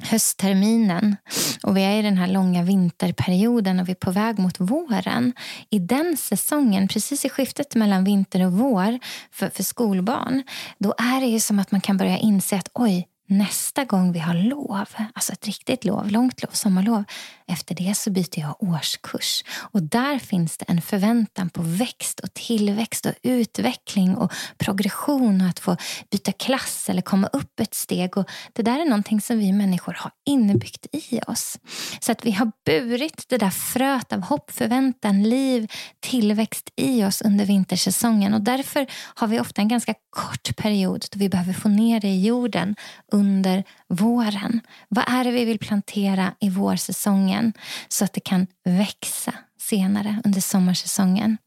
höstterminen 0.00 1.16
och 1.62 1.76
vi 1.76 1.82
är 1.82 1.98
i 1.98 2.02
den 2.02 2.18
här 2.18 2.26
långa 2.26 2.62
vinterperioden 2.62 3.80
och 3.80 3.88
vi 3.88 3.92
är 3.92 3.96
på 3.96 4.10
väg 4.10 4.38
mot 4.38 4.60
våren. 4.60 5.32
I 5.70 5.78
den 5.78 6.16
säsongen, 6.16 6.88
precis 6.88 7.24
i 7.24 7.28
skiftet 7.28 7.74
mellan 7.74 8.04
vinter 8.04 8.46
och 8.46 8.52
vår 8.52 8.98
för, 9.32 9.50
för 9.50 9.62
skolbarn, 9.62 10.42
då 10.78 10.94
är 10.98 11.20
det 11.20 11.26
ju 11.26 11.40
som 11.40 11.58
att 11.58 11.70
man 11.70 11.80
kan 11.80 11.96
börja 11.96 12.18
inse 12.18 12.56
att 12.56 12.70
oj, 12.74 13.08
nästa 13.28 13.84
gång 13.84 14.12
vi 14.12 14.18
har 14.18 14.34
lov, 14.34 14.86
alltså 15.12 15.32
ett 15.32 15.46
riktigt 15.46 15.84
lov, 15.84 16.10
långt 16.10 16.42
lov, 16.42 16.50
sommarlov, 16.52 17.04
efter 17.48 17.74
det 17.74 17.94
så 17.96 18.10
byter 18.10 18.40
jag 18.40 18.62
årskurs. 18.62 19.44
Och 19.58 19.82
där 19.82 20.18
finns 20.18 20.56
det 20.56 20.64
en 20.68 20.82
förväntan 20.82 21.50
på 21.50 21.62
växt 21.62 22.20
och 22.20 22.34
tillväxt 22.34 23.06
och 23.06 23.12
utveckling 23.22 24.16
och 24.16 24.32
progression 24.58 25.40
och 25.40 25.48
att 25.48 25.58
få 25.58 25.76
byta 26.10 26.32
klass 26.32 26.88
eller 26.88 27.02
komma 27.02 27.26
upp 27.26 27.60
ett 27.60 27.74
steg. 27.74 28.16
Och 28.16 28.30
det 28.52 28.62
där 28.62 28.80
är 28.80 28.84
någonting 28.84 29.20
som 29.20 29.38
vi 29.38 29.52
människor 29.52 29.96
har 29.98 30.12
inbyggt 30.26 30.86
i 30.92 31.20
oss. 31.26 31.58
Så 32.00 32.12
att 32.12 32.26
vi 32.26 32.30
har 32.30 32.52
burit 32.64 33.24
det 33.28 33.38
där 33.38 33.50
fröet 33.50 34.12
av 34.12 34.20
hopp, 34.20 34.50
förväntan, 34.50 35.22
liv, 35.22 35.72
tillväxt 36.00 36.70
i 36.76 37.04
oss 37.04 37.22
under 37.22 37.44
vintersäsongen. 37.44 38.34
Och 38.34 38.40
därför 38.40 38.86
har 39.14 39.26
vi 39.26 39.40
ofta 39.40 39.62
en 39.62 39.68
ganska 39.68 39.94
kort 40.10 40.56
period 40.56 41.04
då 41.10 41.18
vi 41.18 41.28
behöver 41.28 41.52
få 41.52 41.68
ner 41.68 42.00
det 42.00 42.08
i 42.08 42.26
jorden 42.26 42.76
under 43.12 43.64
våren. 43.88 44.60
Vad 44.88 45.04
är 45.08 45.24
det 45.24 45.30
vi 45.30 45.44
vill 45.44 45.58
plantera 45.58 46.34
i 46.40 46.50
vårsäsongen 46.50 47.52
så 47.88 48.04
att 48.04 48.12
det 48.12 48.20
kan 48.20 48.46
växa 48.64 49.34
senare 49.60 50.22
under 50.24 50.40
sommarsäsongen? 50.40 51.38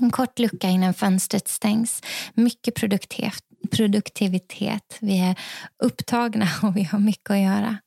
En 0.00 0.10
kort 0.10 0.38
lucka 0.38 0.68
innan 0.68 0.94
fönstret 0.94 1.48
stängs. 1.48 2.02
Mycket 2.34 2.74
produktivitet. 3.70 4.98
Vi 5.00 5.18
är 5.18 5.38
upptagna 5.82 6.48
och 6.62 6.76
vi 6.76 6.82
har 6.82 6.98
mycket 6.98 7.30
att 7.30 7.38
göra. 7.38 7.78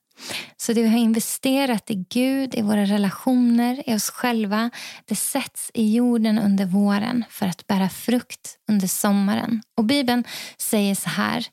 Så 0.56 0.72
det 0.72 0.82
vi 0.82 0.88
har 0.88 0.98
investerat 0.98 1.90
i 1.90 2.06
Gud, 2.10 2.54
i 2.54 2.62
våra 2.62 2.84
relationer, 2.84 3.82
i 3.86 3.94
oss 3.94 4.10
själva, 4.10 4.70
det 5.04 5.16
sätts 5.16 5.70
i 5.74 5.94
jorden 5.94 6.38
under 6.38 6.66
våren 6.66 7.24
för 7.30 7.46
att 7.46 7.66
bära 7.66 7.88
frukt 7.88 8.56
under 8.68 8.86
sommaren. 8.86 9.62
Och 9.76 9.84
Bibeln 9.84 10.24
säger 10.58 10.94
så 10.94 11.08
här 11.08 11.46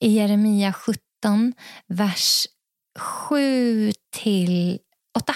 i 0.00 0.08
Jeremia 0.08 0.72
17 0.72 1.03
13, 1.24 1.52
vers 1.86 2.46
7 2.98 3.92
till 4.16 4.78
8. 5.18 5.34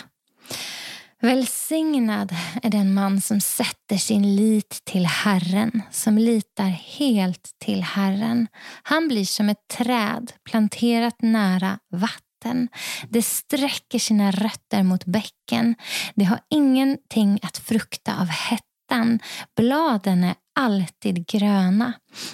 Välsignad 1.21 2.35
är 2.63 2.71
den 2.71 2.95
man 2.95 3.21
som 3.21 3.41
sätter 3.41 3.97
sin 3.97 4.37
lit 4.37 4.81
till 4.85 5.07
Herren, 5.07 5.83
som 5.91 6.19
litar 6.19 6.69
helt 6.99 7.51
till 7.65 7.83
Herren. 7.83 8.47
Han 8.83 9.09
blir 9.09 9.25
som 9.25 9.49
ett 9.49 9.69
träd 9.69 10.33
planterat 10.45 11.23
nära 11.23 11.79
vatten. 11.93 12.69
Det 13.09 13.23
sträcker 13.23 13.99
sina 13.99 14.31
rötter 14.31 14.83
mot 14.83 15.05
bäcken. 15.05 15.75
Det 16.15 16.25
har 16.25 16.41
ingenting 16.51 17.39
att 17.43 17.59
frukta 17.59 18.21
av 18.21 18.27
hettan. 18.27 19.19
Bladen 19.57 20.25
är 20.25 20.35
alltid 20.59 21.27
gröna. 21.27 21.93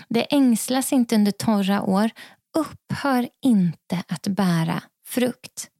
Det 0.09 0.23
ängslas 0.35 0.93
inte 0.93 1.15
under 1.15 1.33
torra 1.33 1.83
år 1.83 2.11
upphör 2.55 3.29
inte 3.43 4.03
att 4.09 4.27
bära 4.27 4.83
frukt. 5.07 5.71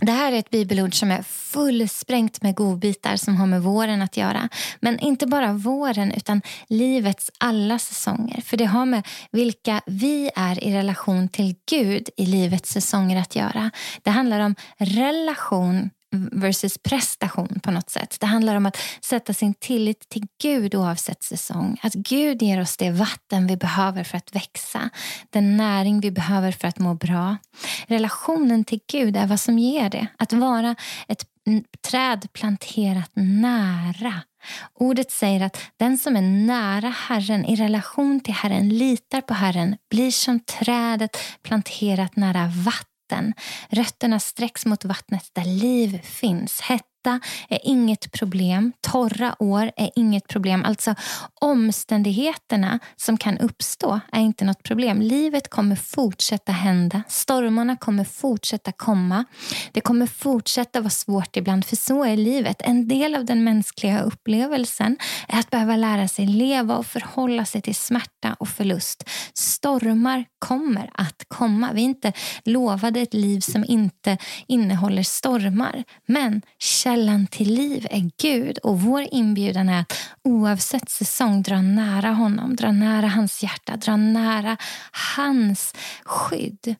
Det 0.00 0.12
här 0.12 0.32
är 0.32 0.38
ett 0.38 0.50
bibelord 0.50 0.94
som 0.94 1.10
är 1.10 1.22
fullsprängt 1.22 2.42
med 2.42 2.54
godbitar 2.54 3.16
som 3.16 3.36
har 3.36 3.46
med 3.46 3.62
våren 3.62 4.02
att 4.02 4.16
göra. 4.16 4.48
Men 4.80 4.98
inte 4.98 5.26
bara 5.26 5.52
våren, 5.52 6.12
utan 6.12 6.42
livets 6.68 7.30
alla 7.38 7.78
säsonger. 7.78 8.40
För 8.40 8.56
det 8.56 8.64
har 8.64 8.86
med 8.86 9.06
vilka 9.32 9.80
vi 9.86 10.30
är 10.34 10.64
i 10.64 10.72
relation 10.72 11.28
till 11.28 11.54
Gud 11.70 12.08
i 12.16 12.26
livets 12.26 12.70
säsonger 12.70 13.20
att 13.20 13.36
göra. 13.36 13.70
Det 14.02 14.10
handlar 14.10 14.40
om 14.40 14.54
relation 14.78 15.90
versus 16.12 16.78
prestation 16.78 17.60
på 17.62 17.70
något 17.70 17.90
sätt. 17.90 18.16
Det 18.20 18.26
handlar 18.26 18.56
om 18.56 18.66
att 18.66 18.78
sätta 19.00 19.34
sin 19.34 19.54
tillit 19.54 20.08
till 20.08 20.26
Gud 20.42 20.74
oavsett 20.74 21.22
säsong. 21.22 21.80
Att 21.82 21.94
Gud 21.94 22.42
ger 22.42 22.60
oss 22.60 22.76
det 22.76 22.90
vatten 22.90 23.46
vi 23.46 23.56
behöver 23.56 24.04
för 24.04 24.16
att 24.16 24.34
växa. 24.34 24.90
Den 25.30 25.56
näring 25.56 26.00
vi 26.00 26.10
behöver 26.10 26.52
för 26.52 26.68
att 26.68 26.78
må 26.78 26.94
bra. 26.94 27.36
Relationen 27.86 28.64
till 28.64 28.80
Gud 28.92 29.16
är 29.16 29.26
vad 29.26 29.40
som 29.40 29.58
ger 29.58 29.90
det. 29.90 30.06
Att 30.18 30.32
vara 30.32 30.76
ett 31.08 31.24
träd 31.90 32.28
planterat 32.32 33.10
nära. 33.14 34.14
Ordet 34.74 35.10
säger 35.10 35.40
att 35.46 35.58
den 35.76 35.98
som 35.98 36.16
är 36.16 36.22
nära 36.22 36.88
Herren, 36.88 37.44
i 37.44 37.56
relation 37.56 38.20
till 38.20 38.34
Herren, 38.34 38.68
litar 38.68 39.20
på 39.20 39.34
Herren, 39.34 39.76
blir 39.90 40.10
som 40.10 40.40
trädet 40.40 41.16
planterat 41.42 42.16
nära 42.16 42.46
vatten 42.46 42.95
vatten. 43.06 43.34
Rötterna 43.70 44.20
sträcks 44.20 44.66
mot 44.66 44.84
vattnet 44.84 45.30
där 45.32 45.44
liv 45.44 46.00
finns. 46.02 46.60
Hetta 47.06 47.20
är 47.48 47.58
inget 47.62 48.12
problem. 48.12 48.72
Torra 48.80 49.36
år 49.38 49.70
är 49.76 49.90
inget 49.96 50.28
problem. 50.28 50.64
Alltså 50.64 50.94
omständigheterna 51.40 52.78
som 52.96 53.16
kan 53.16 53.38
uppstå 53.38 54.00
är 54.12 54.20
inte 54.20 54.44
något 54.44 54.62
problem. 54.62 55.02
Livet 55.02 55.50
kommer 55.50 55.76
fortsätta 55.76 56.52
hända. 56.52 57.02
Stormarna 57.08 57.76
kommer 57.76 58.04
fortsätta 58.04 58.72
komma. 58.72 59.24
Det 59.72 59.80
kommer 59.80 60.06
fortsätta 60.06 60.80
vara 60.80 60.90
svårt 60.90 61.36
ibland, 61.36 61.64
för 61.64 61.76
så 61.76 62.04
är 62.04 62.16
livet. 62.16 62.62
En 62.64 62.88
del 62.88 63.14
av 63.14 63.24
den 63.24 63.44
mänskliga 63.44 64.00
upplevelsen 64.02 64.98
är 65.28 65.38
att 65.38 65.50
behöva 65.50 65.76
lära 65.76 66.08
sig 66.08 66.26
leva 66.26 66.76
och 66.76 66.86
förhålla 66.86 67.44
sig 67.44 67.62
till 67.62 67.74
smärta 67.74 68.36
och 68.38 68.48
förlust. 68.48 69.04
Stormar 69.34 70.24
kommer 70.38 70.90
att 70.94 71.24
komma. 71.28 71.70
Vi 71.72 71.80
är 71.80 71.84
inte 71.84 72.12
lovade 72.44 73.00
ett 73.00 73.14
liv 73.14 73.40
som 73.40 73.64
inte 73.68 74.18
innehåller 74.46 75.02
stormar. 75.02 75.84
Men 76.06 76.42
källan 76.96 77.26
till 77.26 77.54
liv 77.54 77.86
är 77.90 78.10
Gud 78.22 78.58
och 78.58 78.80
vår 78.80 79.06
inbjudan 79.10 79.68
är 79.68 79.80
att 79.80 79.92
oavsett 80.24 80.88
säsong 80.88 81.42
dra 81.42 81.62
nära 81.62 82.10
honom, 82.10 82.56
dra 82.56 82.72
nära 82.72 83.08
hans 83.08 83.42
hjärta, 83.42 83.76
dra 83.76 83.96
nära 83.96 84.56
hans 85.16 85.74
skydd. 86.04 86.74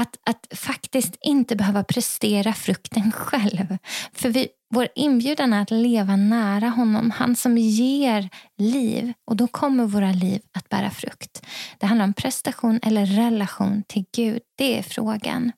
Att, 0.00 0.18
att 0.26 0.58
faktiskt 0.58 1.16
inte 1.20 1.56
behöva 1.56 1.84
prestera 1.84 2.52
frukten 2.52 3.12
själv. 3.12 3.78
För 4.12 4.28
vi, 4.28 4.48
vår 4.74 4.88
inbjudan 4.94 5.52
är 5.52 5.62
att 5.62 5.70
leva 5.70 6.16
nära 6.16 6.68
honom, 6.68 7.10
han 7.10 7.36
som 7.36 7.58
ger 7.58 8.28
liv. 8.58 9.12
Och 9.26 9.36
då 9.36 9.46
kommer 9.46 9.84
våra 9.84 10.12
liv 10.12 10.40
att 10.58 10.68
bära 10.68 10.90
frukt. 10.90 11.46
Det 11.78 11.86
handlar 11.86 12.04
om 12.04 12.14
prestation 12.14 12.80
eller 12.82 13.06
relation 13.06 13.82
till 13.88 14.04
Gud. 14.16 14.42
Det 14.58 14.78
är 14.78 14.82
frågan. 14.82 15.52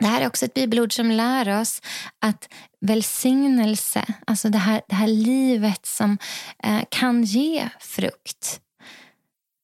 Det 0.00 0.06
här 0.06 0.20
är 0.20 0.26
också 0.26 0.44
ett 0.44 0.54
bibelord 0.54 0.92
som 0.92 1.10
lär 1.10 1.60
oss 1.60 1.82
att 2.18 2.48
välsignelse, 2.80 4.04
alltså 4.26 4.48
det 4.48 4.58
här, 4.58 4.82
det 4.88 4.94
här 4.94 5.08
livet 5.08 5.86
som 5.86 6.18
eh, 6.64 6.82
kan 6.88 7.24
ge 7.24 7.68
frukt, 7.80 8.60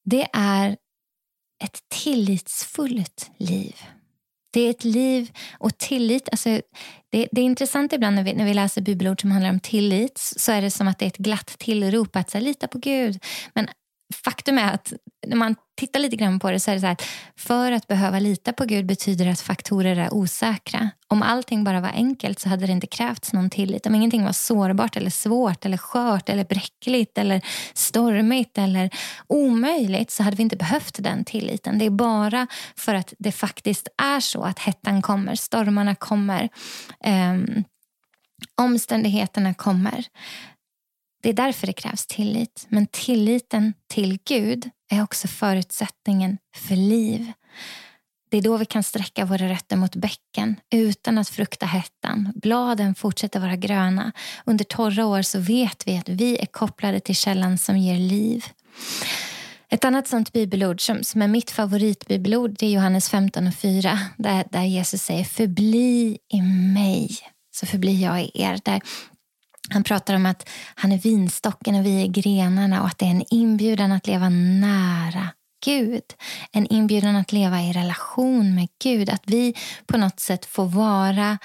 det 0.05 0.27
är 0.33 0.77
ett 1.63 1.79
tillitsfullt 2.03 3.31
liv. 3.37 3.75
Det 4.53 4.61
är 4.61 4.69
ett 4.69 4.83
liv 4.83 5.31
och 5.59 5.77
tillit. 5.77 6.29
Alltså, 6.29 6.49
det, 7.09 7.27
det 7.31 7.41
är 7.41 7.45
intressant 7.45 7.93
ibland 7.93 8.15
när 8.15 8.23
vi, 8.23 8.33
när 8.33 8.45
vi 8.45 8.53
läser 8.53 8.81
bibelord 8.81 9.21
som 9.21 9.31
handlar 9.31 9.49
om 9.49 9.59
tillit 9.59 10.17
så 10.17 10.51
är 10.51 10.61
det 10.61 10.71
som 10.71 10.87
att 10.87 10.99
det 10.99 11.05
är 11.05 11.07
ett 11.07 11.17
glatt 11.17 11.47
tillrop 11.59 12.15
att 12.15 12.29
så 12.29 12.37
här, 12.37 12.45
lita 12.45 12.67
på 12.67 12.77
Gud. 12.77 13.23
Men 13.53 13.67
faktum 14.13 14.57
är 14.57 14.73
att 14.73 14.93
när 15.27 15.35
man 15.35 15.55
tittar 15.77 15.99
lite 15.99 16.15
grann 16.15 16.39
på 16.39 16.51
det 16.51 16.59
så 16.59 16.71
är 16.71 16.75
det 16.75 16.81
så 16.81 16.85
här 16.85 16.93
att 16.93 17.05
för 17.37 17.71
att 17.71 17.87
behöva 17.87 18.19
lita 18.19 18.53
på 18.53 18.65
Gud 18.65 18.85
betyder 18.85 19.27
att 19.27 19.39
faktorer 19.39 19.95
är 19.95 20.13
osäkra. 20.13 20.89
Om 21.07 21.21
allting 21.21 21.63
bara 21.63 21.81
var 21.81 21.89
enkelt 21.89 22.39
så 22.39 22.49
hade 22.49 22.65
det 22.65 22.71
inte 22.71 22.87
krävts 22.87 23.33
någon 23.33 23.49
tillit. 23.49 23.85
Om 23.85 23.95
ingenting 23.95 24.23
var 24.23 24.31
sårbart 24.31 24.97
eller 24.97 25.09
svårt 25.09 25.65
eller 25.65 25.77
skört 25.77 26.29
eller 26.29 26.43
bräckligt 26.43 27.17
eller 27.17 27.41
stormigt 27.73 28.57
eller 28.57 28.89
omöjligt 29.27 30.11
så 30.11 30.23
hade 30.23 30.37
vi 30.37 30.43
inte 30.43 30.57
behövt 30.57 31.03
den 31.03 31.25
tilliten. 31.25 31.77
Det 31.77 31.85
är 31.85 31.89
bara 31.89 32.47
för 32.75 32.95
att 32.95 33.13
det 33.19 33.31
faktiskt 33.31 33.87
är 33.97 34.19
så 34.19 34.43
att 34.43 34.59
hettan 34.59 35.01
kommer, 35.01 35.35
stormarna 35.35 35.95
kommer, 35.95 36.49
eh, 37.03 37.63
omständigheterna 38.61 39.53
kommer 39.53 40.05
det 41.25 41.29
är 41.29 41.33
därför 41.33 41.67
det 41.67 41.73
krävs 41.73 42.05
tillit. 42.07 42.65
Men 42.69 42.87
tilliten 42.87 43.73
till 43.87 44.19
Gud 44.27 44.69
är 44.91 45.03
också 45.03 45.27
förutsättningen 45.27 46.37
för 46.57 46.75
liv. 46.75 47.31
Det 48.31 48.37
är 48.37 48.41
då 48.41 48.57
vi 48.57 48.65
kan 48.65 48.83
sträcka 48.83 49.25
våra 49.25 49.49
rötter 49.49 49.75
mot 49.75 49.95
bäcken 49.95 50.55
utan 50.73 51.17
att 51.17 51.29
frukta 51.29 51.65
hettan. 51.65 52.31
Bladen 52.35 52.95
fortsätter 52.95 53.39
vara 53.39 53.55
gröna. 53.55 54.11
Under 54.45 54.65
torra 54.65 55.05
år 55.05 55.21
så 55.21 55.39
vet 55.39 55.87
vi 55.87 55.97
att 55.97 56.09
vi 56.09 56.37
är 56.37 56.45
kopplade 56.45 56.99
till 56.99 57.15
källan 57.15 57.57
som 57.57 57.77
ger 57.77 57.97
liv. 57.97 58.45
Ett 59.69 59.85
annat 59.85 60.07
sånt 60.07 60.33
bibelord 60.33 60.81
som, 60.81 61.03
som 61.03 61.21
är 61.21 61.27
mitt 61.27 61.51
favoritbibelord 61.51 62.55
det 62.59 62.65
är 62.65 62.71
Johannes 62.71 63.09
15 63.09 63.47
och 63.47 63.55
4 63.55 63.99
där, 64.17 64.45
där 64.49 64.63
Jesus 64.63 65.01
säger 65.01 65.23
förbli 65.23 66.17
i 66.33 66.41
mig 66.73 67.09
så 67.55 67.65
förblir 67.65 68.03
jag 68.03 68.23
i 68.23 68.31
er. 68.33 68.59
Där 68.63 68.81
han 69.69 69.83
pratar 69.83 70.15
om 70.15 70.25
att 70.25 70.49
han 70.75 70.91
är 70.91 70.97
vinstocken 70.97 71.75
och 71.75 71.85
vi 71.85 72.01
är 72.01 72.07
grenarna 72.07 72.81
och 72.81 72.87
att 72.87 72.97
det 72.97 73.05
är 73.05 73.09
en 73.09 73.25
inbjudan 73.29 73.91
att 73.91 74.07
leva 74.07 74.29
nära 74.29 75.29
Gud. 75.65 76.03
En 76.51 76.67
inbjudan 76.67 77.15
att 77.15 77.31
leva 77.31 77.61
i 77.61 77.73
relation 77.73 78.55
med 78.55 78.67
Gud. 78.83 79.09
Att 79.09 79.23
vi 79.25 79.53
på 79.85 79.97
något 79.97 80.19
sätt 80.19 80.45
får 80.45 80.65
vara 80.65 81.37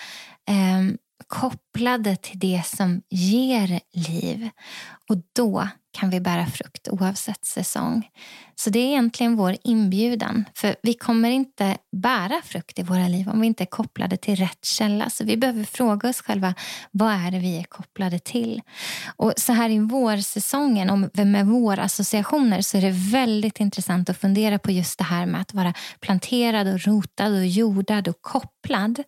eh, 0.49 0.95
kopplade 1.31 2.17
till 2.17 2.39
det 2.39 2.63
som 2.67 3.03
ger 3.11 3.81
liv. 3.93 4.49
Och 5.09 5.17
då 5.37 5.69
kan 5.93 6.11
vi 6.11 6.21
bära 6.21 6.47
frukt 6.47 6.89
oavsett 6.89 7.45
säsong. 7.45 8.09
Så 8.55 8.71
det 8.71 8.79
är 8.79 8.87
egentligen 8.87 9.37
vår 9.37 9.57
inbjudan. 9.65 10.45
För 10.55 10.77
vi 10.83 10.95
kommer 10.95 11.31
inte 11.31 11.77
bära 11.93 12.41
frukt 12.45 12.79
i 12.79 12.83
våra 12.83 13.09
liv 13.09 13.29
om 13.29 13.41
vi 13.41 13.47
inte 13.47 13.65
är 13.65 13.67
kopplade 13.67 14.17
till 14.17 14.37
rätt 14.37 14.65
källa. 14.65 15.11
Så 15.11 15.25
vi 15.25 15.37
behöver 15.37 15.65
fråga 15.65 16.09
oss 16.09 16.21
själva, 16.23 16.55
vad 16.91 17.13
är 17.13 17.31
det 17.31 17.39
vi 17.39 17.59
är 17.59 17.65
kopplade 17.65 18.19
till? 18.19 18.63
Och 19.17 19.33
så 19.37 19.53
här 19.53 19.71
i 19.71 19.79
vårsäsongen, 19.79 20.91
och 20.91 21.27
med 21.27 21.47
våra 21.47 21.83
associationer, 21.83 22.63
så 22.63 22.77
är 22.77 22.83
det 22.83 23.11
väldigt 23.13 23.61
intressant 23.61 24.11
att 24.11 24.19
fundera 24.19 24.59
på 24.59 24.71
just 24.71 24.99
det 24.99 25.05
här 25.05 25.27
med 25.27 25.41
att 25.41 25.55
vara 25.55 25.75
planterad 26.01 26.69
och 26.69 26.87
rotad 26.87 27.35
och 27.35 27.47
jordad 27.47 28.09
och 28.09 28.23
kopplad. 28.23 29.03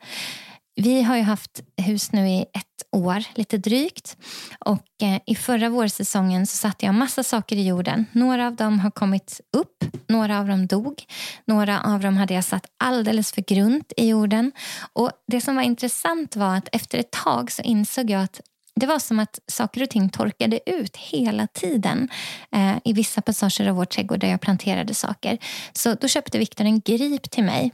Vi 0.74 1.02
har 1.02 1.16
ju 1.16 1.22
haft 1.22 1.62
hus 1.76 2.12
nu 2.12 2.28
i 2.28 2.40
ett 2.40 2.66
år, 2.92 3.24
lite 3.34 3.58
drygt. 3.58 4.16
Och 4.60 4.86
eh, 5.02 5.20
I 5.26 5.34
förra 5.34 5.68
vårsäsongen 5.68 6.46
så 6.46 6.56
satte 6.56 6.86
jag 6.86 6.94
massa 6.94 7.22
saker 7.22 7.56
i 7.56 7.66
jorden. 7.66 8.06
Några 8.12 8.46
av 8.46 8.56
dem 8.56 8.78
har 8.78 8.90
kommit 8.90 9.40
upp, 9.56 9.84
några 10.06 10.38
av 10.38 10.46
dem 10.46 10.66
dog. 10.66 11.04
Några 11.44 11.80
av 11.80 12.00
dem 12.00 12.16
hade 12.16 12.34
jag 12.34 12.44
satt 12.44 12.66
alldeles 12.76 13.32
för 13.32 13.42
grunt 13.42 13.92
i 13.96 14.08
jorden. 14.08 14.52
Och 14.92 15.10
Det 15.26 15.40
som 15.40 15.56
var 15.56 15.62
intressant 15.62 16.36
var 16.36 16.56
att 16.56 16.68
efter 16.72 16.98
ett 16.98 17.10
tag 17.10 17.52
så 17.52 17.62
insåg 17.62 18.10
jag 18.10 18.22
att 18.22 18.40
det 18.74 18.86
var 18.86 18.98
som 18.98 19.18
att 19.18 19.38
saker 19.46 19.82
och 19.82 19.90
ting 19.90 20.08
torkade 20.08 20.70
ut 20.70 20.96
hela 20.96 21.46
tiden 21.46 22.08
eh, 22.52 22.76
i 22.84 22.92
vissa 22.92 23.22
passager 23.22 23.68
av 23.68 23.76
vår 23.76 23.84
trädgård 23.84 24.20
där 24.20 24.28
jag 24.28 24.40
planterade 24.40 24.94
saker. 24.94 25.38
Så 25.72 25.94
då 25.94 26.08
köpte 26.08 26.38
Viktor 26.38 26.64
en 26.64 26.80
grip 26.80 27.30
till 27.30 27.44
mig 27.44 27.72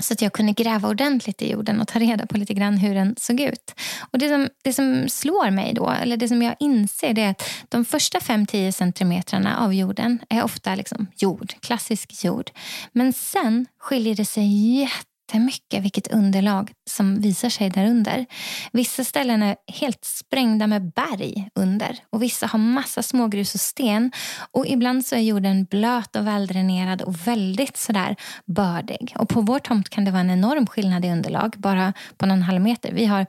så 0.00 0.12
att 0.12 0.22
jag 0.22 0.32
kunde 0.32 0.52
gräva 0.52 0.88
ordentligt 0.88 1.42
i 1.42 1.50
jorden 1.50 1.80
och 1.80 1.88
ta 1.88 1.98
reda 1.98 2.26
på 2.26 2.38
lite 2.38 2.54
grann 2.54 2.76
hur 2.76 2.94
den 2.94 3.14
såg 3.18 3.40
ut. 3.40 3.74
Och 4.10 4.18
det 4.18 4.28
som, 4.28 4.48
det 4.62 4.72
som 4.72 5.08
slår 5.08 5.50
mig 5.50 5.74
då, 5.74 5.90
eller 5.90 6.16
det 6.16 6.28
som 6.28 6.42
jag 6.42 6.56
inser, 6.60 7.14
det 7.14 7.22
är 7.22 7.30
att 7.30 7.42
de 7.68 7.84
första 7.84 8.18
5-10 8.18 8.70
centimetrarna 8.70 9.58
av 9.58 9.74
jorden 9.74 10.18
är 10.28 10.44
ofta 10.44 10.74
liksom 10.74 11.06
jord, 11.16 11.54
klassisk 11.60 12.24
jord. 12.24 12.50
Men 12.92 13.12
sen 13.12 13.66
skiljer 13.78 14.14
det 14.14 14.24
sig 14.24 14.78
jätte 14.80 15.15
jättemycket 15.26 15.84
vilket 15.84 16.12
underlag 16.12 16.72
som 16.90 17.20
visar 17.20 17.48
sig 17.48 17.70
där 17.70 17.86
under. 17.86 18.26
Vissa 18.72 19.04
ställen 19.04 19.42
är 19.42 19.56
helt 19.66 20.04
sprängda 20.04 20.66
med 20.66 20.92
berg 20.92 21.48
under 21.54 21.98
och 22.10 22.22
vissa 22.22 22.46
har 22.46 22.58
massa 22.58 23.02
smågrus 23.02 23.54
och 23.54 23.60
sten. 23.60 24.12
Och 24.50 24.66
ibland 24.66 25.06
så 25.06 25.16
är 25.16 25.20
jorden 25.20 25.64
blöt 25.64 26.16
och 26.16 26.26
väldränerad 26.26 27.02
och 27.02 27.26
väldigt 27.26 27.76
sådär 27.76 28.16
bördig. 28.46 29.14
Och 29.18 29.28
på 29.28 29.40
vår 29.40 29.58
tomt 29.58 29.88
kan 29.88 30.04
det 30.04 30.10
vara 30.10 30.20
en 30.20 30.30
enorm 30.30 30.66
skillnad 30.66 31.04
i 31.04 31.10
underlag 31.10 31.54
bara 31.56 31.92
på 32.16 32.26
någon 32.26 32.42
halv 32.42 32.60
meter. 32.60 32.92
Vi 32.92 33.06
har 33.06 33.26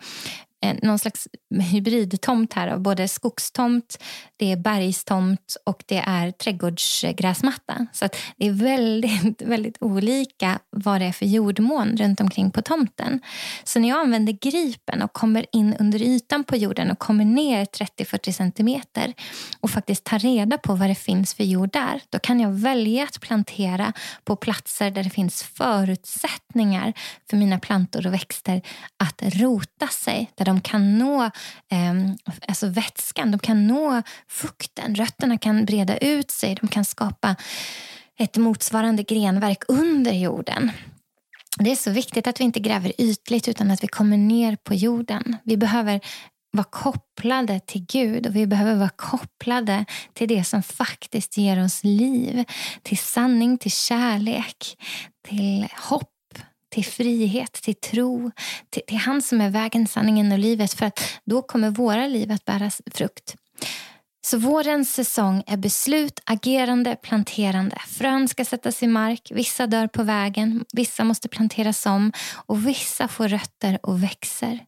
Eh, 0.65 0.76
någon 0.82 1.00
slags 1.00 1.28
hybridtomt 1.72 2.54
här 2.54 2.67
av 2.67 2.80
både 2.80 3.08
skogstomt, 3.08 4.04
det 4.38 4.52
är 4.52 4.58
bergstomt 4.58 5.58
och 5.65 5.84
det 5.86 5.98
är 5.98 6.32
trädgårdsgräsmatta. 6.32 7.88
Så 7.93 8.08
det 8.38 8.48
är 8.48 8.52
väldigt, 8.52 9.41
väldigt 9.46 9.78
olika 9.80 10.60
vad 10.70 11.02
det 11.02 11.06
är 11.06 11.12
för 11.12 11.26
jordmån 11.26 11.98
runt 11.98 12.22
omkring 12.22 12.52
på 12.52 12.62
tomten. 12.62 13.20
Så 13.63 13.80
när 13.80 13.89
jag 13.89 14.00
använder 14.00 14.34
gripen 14.34 15.02
och 15.02 15.13
kommer 15.13 15.46
in 15.52 15.76
under 15.80 16.02
ytan 16.02 16.43
på 16.43 16.56
jorden 16.56 16.91
och 16.91 17.00
kommer 17.00 17.26
ner 17.26 17.65
30-40 17.65 18.32
centimeter 18.32 19.13
och 19.60 19.70
faktiskt 19.70 20.04
tar 20.04 20.20
reda 20.20 20.58
på 20.58 20.76
vad 20.76 20.89
det 20.89 20.96
finns 20.96 21.34
för 21.34 21.43
jord 21.43 21.72
där, 21.72 22.02
då 22.10 22.20
kan 22.20 22.39
jag 22.39 22.52
välja 22.52 23.04
att 23.04 23.22
plantera 23.22 23.93
på 24.24 24.36
platser 24.36 24.91
där 24.91 25.04
det 25.04 25.10
finns 25.10 25.43
förutsättningar 25.43 26.93
för 27.30 27.38
mina 27.38 27.60
plantor 27.60 28.08
och 28.08 28.13
växter 28.13 28.62
att 28.98 29.22
rota 29.22 29.88
sig, 29.88 30.32
där 30.36 30.47
de 30.48 30.62
kan 30.62 30.98
nå 30.98 31.24
eh, 31.72 31.94
alltså 32.48 32.68
vätskan, 32.68 33.32
de 33.32 33.40
kan 33.40 33.68
nå 33.68 34.02
fukten. 34.28 34.96
Rötterna 34.96 35.38
kan 35.38 35.66
breda 35.66 35.98
ut 35.98 36.32
sig, 36.32 36.56
de 36.62 36.68
kan 36.68 36.86
skapa 36.86 37.36
ett 38.20 38.38
motsvarande 38.38 39.04
grenverk 39.04 39.64
under 39.68 40.12
jorden. 40.12 40.72
Det 41.60 41.72
är 41.72 41.76
så 41.76 41.92
viktigt 41.92 42.28
att 42.28 42.40
vi 42.40 42.44
inte 42.44 42.60
gräver 42.60 42.92
ytligt 42.98 43.48
utan 43.48 43.72
att 43.72 43.84
vi 43.84 43.88
kommer 43.88 44.18
ner 44.18 44.56
på 44.56 44.74
jorden. 44.74 45.38
Vi 45.44 45.58
behöver 45.58 46.02
vara 46.52 46.68
kopplade 46.70 47.60
till 47.60 47.86
Gud 47.86 48.28
och 48.28 48.36
vi 48.36 48.48
behöver 48.48 48.76
vara 48.76 48.90
kopplade 48.90 49.86
till 50.14 50.28
det 50.28 50.44
som 50.44 50.64
faktiskt 50.64 51.38
ger 51.38 51.64
oss 51.64 51.84
liv. 51.84 52.44
Till 52.82 52.98
sanning, 52.98 53.58
till 53.58 53.72
kärlek, 53.72 54.78
till 55.28 55.68
hopp 55.90 56.17
till 56.78 56.86
frihet, 56.86 57.54
till 57.54 57.76
tro, 57.76 58.32
till, 58.70 58.82
till 58.88 58.98
han 58.98 59.22
som 59.22 59.42
är 59.42 59.50
vägen, 59.50 59.88
sanningen 59.88 60.32
och 60.32 60.40
livet. 60.40 60.74
För 60.74 60.86
att 60.86 61.00
då 61.26 61.42
kommer 61.42 61.70
våra 61.70 62.08
liv 62.08 62.32
att 62.32 62.46
bära 62.46 62.72
frukt. 62.94 63.36
Så 64.22 64.38
vårens 64.38 64.94
säsong 64.94 65.44
är 65.48 65.58
beslut, 65.58 66.20
agerande, 66.26 66.96
planterande. 66.96 67.78
Frön 67.88 68.28
ska 68.28 68.46
sättas 68.46 68.84
i 68.84 68.88
mark, 68.88 69.32
vissa 69.34 69.68
dör 69.68 69.88
på 69.88 70.04
vägen, 70.04 70.66
vissa 70.74 71.04
måste 71.04 71.30
planteras 71.30 71.86
om 71.86 72.12
och 72.46 72.68
vissa 72.68 73.08
får 73.08 73.28
rötter 73.28 73.80
och 73.84 74.04
växer. 74.04 74.60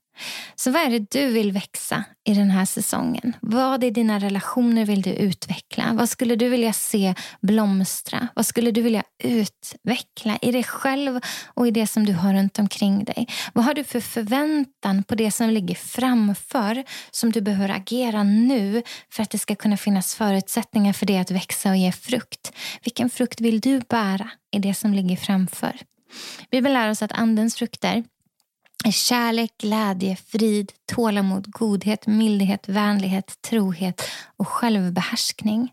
Så 0.55 0.71
vad 0.71 0.81
är 0.81 0.89
det 0.89 1.11
du 1.11 1.27
vill 1.27 1.51
växa 1.51 2.03
i 2.25 2.33
den 2.33 2.51
här 2.51 2.65
säsongen? 2.65 3.35
Vad 3.41 3.83
i 3.83 3.89
dina 3.89 4.19
relationer 4.19 4.85
vill 4.85 5.01
du 5.01 5.09
utveckla? 5.09 5.93
Vad 5.93 6.09
skulle 6.09 6.35
du 6.35 6.49
vilja 6.49 6.73
se 6.73 7.15
blomstra? 7.41 8.27
Vad 8.35 8.45
skulle 8.45 8.71
du 8.71 8.81
vilja 8.81 9.03
utveckla 9.23 10.37
i 10.41 10.51
dig 10.51 10.63
själv 10.63 11.19
och 11.45 11.67
i 11.67 11.71
det 11.71 11.87
som 11.87 12.05
du 12.05 12.13
har 12.13 12.33
runt 12.33 12.59
omkring 12.59 13.03
dig? 13.03 13.27
Vad 13.53 13.65
har 13.65 13.73
du 13.73 13.83
för 13.83 13.99
förväntan 13.99 15.03
på 15.03 15.15
det 15.15 15.31
som 15.31 15.49
ligger 15.49 15.75
framför 15.75 16.83
som 17.11 17.31
du 17.31 17.41
behöver 17.41 17.69
agera 17.69 18.23
nu 18.23 18.83
för 19.11 19.23
att 19.23 19.29
det 19.29 19.39
ska 19.39 19.55
kunna 19.55 19.77
finnas 19.77 20.15
förutsättningar 20.15 20.93
för 20.93 21.05
det 21.05 21.17
att 21.17 21.31
växa 21.31 21.69
och 21.69 21.77
ge 21.77 21.91
frukt? 21.91 22.53
Vilken 22.83 23.09
frukt 23.09 23.41
vill 23.41 23.59
du 23.59 23.79
bära 23.79 24.29
i 24.51 24.59
det 24.59 24.73
som 24.73 24.93
ligger 24.93 25.15
framför? 25.15 25.73
Bibeln 26.51 26.73
lär 26.73 26.89
oss 26.89 27.01
att 27.01 27.11
andens 27.11 27.55
frukter 27.55 28.03
kärlek, 28.91 29.57
glädje, 29.57 30.15
frid, 30.15 30.71
tålamod, 30.85 31.51
godhet, 31.51 32.07
mildhet, 32.07 32.69
vänlighet, 32.69 33.41
trohet 33.41 34.01
och 34.37 34.47
självbehärskning. 34.47 35.71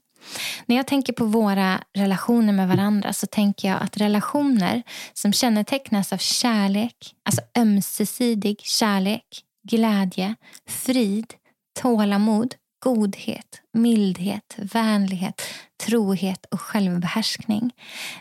När 0.67 0.77
jag 0.77 0.87
tänker 0.87 1.13
på 1.13 1.25
våra 1.25 1.81
relationer 1.95 2.53
med 2.53 2.69
varandra 2.69 3.13
så 3.13 3.27
tänker 3.27 3.69
jag 3.69 3.83
att 3.83 3.97
relationer 3.97 4.83
som 5.13 5.33
kännetecknas 5.33 6.13
av 6.13 6.19
kärlek, 6.19 7.15
alltså 7.25 7.43
ömsesidig 7.59 8.61
kärlek, 8.61 9.27
glädje, 9.69 10.35
frid, 10.69 11.35
tålamod, 11.81 12.55
godhet, 12.87 13.63
mildhet, 13.73 14.57
vänlighet, 14.59 15.43
trohet 15.87 16.47
och 16.51 16.61
självbehärskning. 16.61 17.73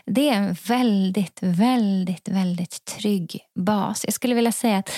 Det 0.06 0.28
är 0.28 0.32
en 0.32 0.54
väldigt, 0.54 1.38
väldigt, 1.42 2.28
väldigt 2.28 2.84
trygg 2.84 3.40
bas. 3.58 4.04
Jag 4.04 4.14
skulle 4.14 4.34
vilja 4.34 4.52
säga 4.52 4.76
att 4.78 4.90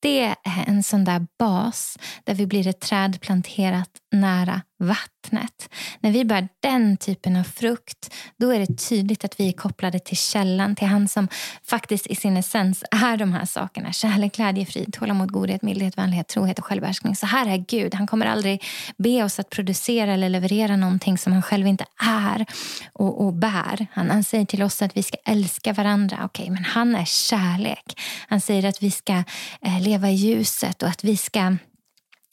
det 0.00 0.20
är 0.20 0.64
en 0.66 0.82
sån 0.82 1.04
där 1.04 1.26
bas 1.38 1.98
där 2.24 2.34
vi 2.34 2.46
blir 2.46 2.66
ett 2.66 2.80
träd 2.80 3.20
planterat 3.20 3.90
nära 4.14 4.62
vattnet. 4.78 5.68
När 6.00 6.10
vi 6.10 6.24
bär 6.24 6.48
den 6.60 6.96
typen 6.96 7.36
av 7.36 7.44
frukt, 7.44 8.14
då 8.36 8.50
är 8.50 8.58
det 8.58 8.78
tydligt 8.88 9.24
att 9.24 9.40
vi 9.40 9.48
är 9.48 9.52
kopplade 9.52 9.98
till 9.98 10.16
källan, 10.16 10.76
till 10.76 10.88
han 10.88 11.08
som 11.08 11.28
faktiskt 11.64 12.06
i 12.06 12.14
sin 12.14 12.36
essens 12.36 12.84
är 12.90 13.16
de 13.16 13.32
här 13.32 13.44
sakerna. 13.44 13.92
Kärlek, 13.92 14.36
glädje, 14.36 14.66
frid, 14.66 14.92
tålamod, 14.92 15.32
godhet, 15.32 15.62
mildhet, 15.62 15.98
vänlighet, 15.98 16.28
trohet 16.28 16.58
och 16.58 16.64
självbehärskning. 16.64 17.16
Så 17.16 17.26
här 17.26 17.46
är 17.46 17.56
Gud. 17.56 17.94
Han 17.94 18.06
kommer 18.06 18.26
aldrig 18.26 18.64
be 18.96 19.24
oss 19.24 19.38
att 19.38 19.50
producera 19.50 20.12
eller 20.12 20.28
leverera 20.28 20.76
någonting 20.76 21.18
som 21.18 21.32
han 21.32 21.42
själv 21.42 21.66
inte 21.66 21.84
är 22.06 22.46
och, 22.92 23.26
och 23.26 23.32
bär. 23.32 23.86
Han, 23.92 24.10
han 24.10 24.24
säger 24.24 24.44
till 24.44 24.62
oss 24.62 24.82
att 24.82 24.96
vi 24.96 25.02
ska 25.02 25.16
älska 25.24 25.72
varandra. 25.72 26.16
Okej, 26.24 26.42
okay, 26.42 26.54
men 26.54 26.64
han 26.64 26.94
är 26.94 27.04
kärlek. 27.04 28.00
Han 28.28 28.40
säger 28.40 28.68
att 28.68 28.82
vi 28.82 28.90
ska 28.90 29.22
eh, 29.60 29.80
leva 29.80 30.10
i 30.10 30.14
ljuset 30.14 30.82
och 30.82 30.88
att 30.88 31.04
vi 31.04 31.16
ska 31.16 31.56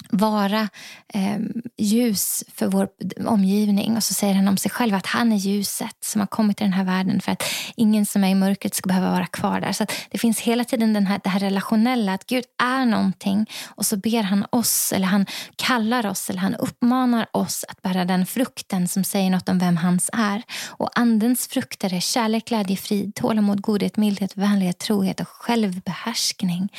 vara 0.09 0.69
eh, 1.13 1.37
ljus 1.77 2.43
för 2.55 2.67
vår 2.67 2.87
omgivning. 3.25 3.97
Och 3.97 4.03
så 4.03 4.13
säger 4.13 4.33
han 4.33 4.47
om 4.47 4.57
sig 4.57 4.71
själv 4.71 4.95
att 4.95 5.05
han 5.05 5.31
är 5.31 5.35
ljuset 5.35 5.95
som 5.99 6.21
har 6.21 6.27
kommit 6.27 6.57
till 6.57 6.65
den 6.65 6.73
här 6.73 6.83
världen 6.83 7.21
för 7.21 7.31
att 7.31 7.43
ingen 7.75 8.05
som 8.05 8.23
är 8.23 8.29
i 8.29 8.35
mörkret 8.35 8.75
ska 8.75 8.87
behöva 8.87 9.11
vara 9.11 9.25
kvar 9.25 9.61
där. 9.61 9.71
Så 9.71 9.85
Det 10.09 10.17
finns 10.17 10.39
hela 10.39 10.63
tiden 10.63 10.93
den 10.93 11.05
här, 11.05 11.19
det 11.23 11.29
här 11.29 11.39
relationella, 11.39 12.13
att 12.13 12.25
Gud 12.25 12.43
är 12.63 12.85
någonting 12.85 13.45
och 13.67 13.85
så 13.85 13.97
ber 13.97 14.23
han 14.23 14.45
oss, 14.49 14.93
eller 14.93 15.07
han 15.07 15.25
kallar 15.55 16.05
oss, 16.05 16.29
eller 16.29 16.39
han 16.39 16.55
uppmanar 16.55 17.27
oss 17.31 17.65
att 17.67 17.81
bära 17.81 18.05
den 18.05 18.25
frukten 18.25 18.87
som 18.87 19.03
säger 19.03 19.29
något 19.29 19.49
om 19.49 19.59
vem 19.59 19.77
hans 19.77 20.09
är. 20.13 20.43
Och 20.67 20.99
andens 20.99 21.47
frukter 21.47 21.93
är 21.93 21.99
kärlek, 21.99 22.45
glädje, 22.45 22.77
frid, 22.77 23.15
tålamod, 23.15 23.61
godhet, 23.61 23.97
mildhet, 23.97 24.37
vänlighet, 24.37 24.77
trohet 24.77 25.19
och 25.19 25.27
självbehärskning. 25.27 26.69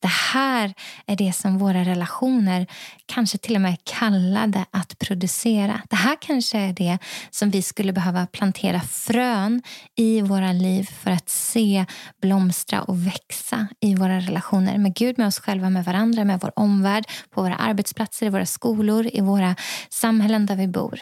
Det 0.00 0.08
här 0.08 0.74
är 1.06 1.16
det 1.16 1.32
som 1.32 1.58
våra 1.58 1.84
relationer 1.84 2.65
kanske 3.06 3.38
till 3.38 3.54
och 3.54 3.60
med 3.60 3.76
kallade 3.84 4.64
att 4.70 4.98
producera. 4.98 5.82
Det 5.90 5.96
här 5.96 6.16
kanske 6.20 6.58
är 6.58 6.72
det 6.72 6.98
som 7.30 7.50
vi 7.50 7.62
skulle 7.62 7.92
behöva 7.92 8.26
plantera 8.26 8.80
frön 8.80 9.62
i 9.96 10.20
våra 10.20 10.52
liv 10.52 10.88
för 11.02 11.10
att 11.10 11.28
se 11.28 11.84
blomstra 12.22 12.82
och 12.82 13.06
växa 13.06 13.66
i 13.80 13.94
våra 13.94 14.20
relationer 14.20 14.78
med 14.78 14.94
Gud, 14.94 15.18
med 15.18 15.26
oss 15.26 15.38
själva, 15.38 15.70
med 15.70 15.84
varandra, 15.84 16.24
med 16.24 16.40
vår 16.40 16.52
omvärld, 16.56 17.04
på 17.30 17.42
våra 17.42 17.56
arbetsplatser, 17.56 18.26
i 18.26 18.28
våra 18.28 18.46
skolor, 18.46 19.10
i 19.12 19.20
våra 19.20 19.56
samhällen 19.90 20.46
där 20.46 20.56
vi 20.56 20.68
bor. 20.68 21.00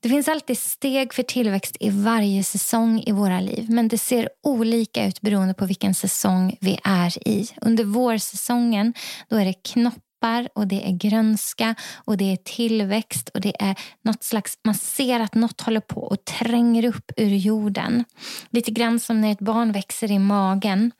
Det 0.00 0.08
finns 0.08 0.28
alltid 0.28 0.58
steg 0.58 1.14
för 1.14 1.22
tillväxt 1.22 1.76
i 1.80 1.90
varje 1.90 2.44
säsong 2.44 3.02
i 3.06 3.12
våra 3.12 3.40
liv 3.40 3.70
men 3.70 3.88
det 3.88 3.98
ser 3.98 4.28
olika 4.42 5.06
ut 5.06 5.20
beroende 5.20 5.54
på 5.54 5.66
vilken 5.66 5.94
säsong 5.94 6.56
vi 6.60 6.78
är 6.84 7.28
i. 7.28 7.48
Under 7.60 7.84
vårsäsongen 7.84 8.94
då 9.28 9.36
är 9.36 9.44
det 9.44 9.62
knopp 9.72 10.05
toppar 10.26 10.48
och 10.54 10.66
det 10.66 10.88
är 10.88 10.92
grönska 10.92 11.74
och 12.04 12.16
det 12.16 12.32
är 12.32 12.36
tillväxt 12.36 13.28
och 13.28 13.40
det 13.40 13.62
är 13.62 13.74
något 14.02 14.24
slags, 14.24 14.58
man 14.64 14.74
ser 14.74 15.20
att 15.20 15.34
något 15.34 15.60
håller 15.60 15.80
på 15.80 16.00
och 16.00 16.24
tränger 16.24 16.84
upp 16.84 17.12
ur 17.16 17.34
jorden. 17.34 18.04
Lite 18.50 18.70
grann 18.70 19.00
som 19.00 19.20
när 19.20 19.32
ett 19.32 19.38
barn 19.38 19.72
växer 19.72 20.10
i 20.10 20.18
magen 20.18 20.92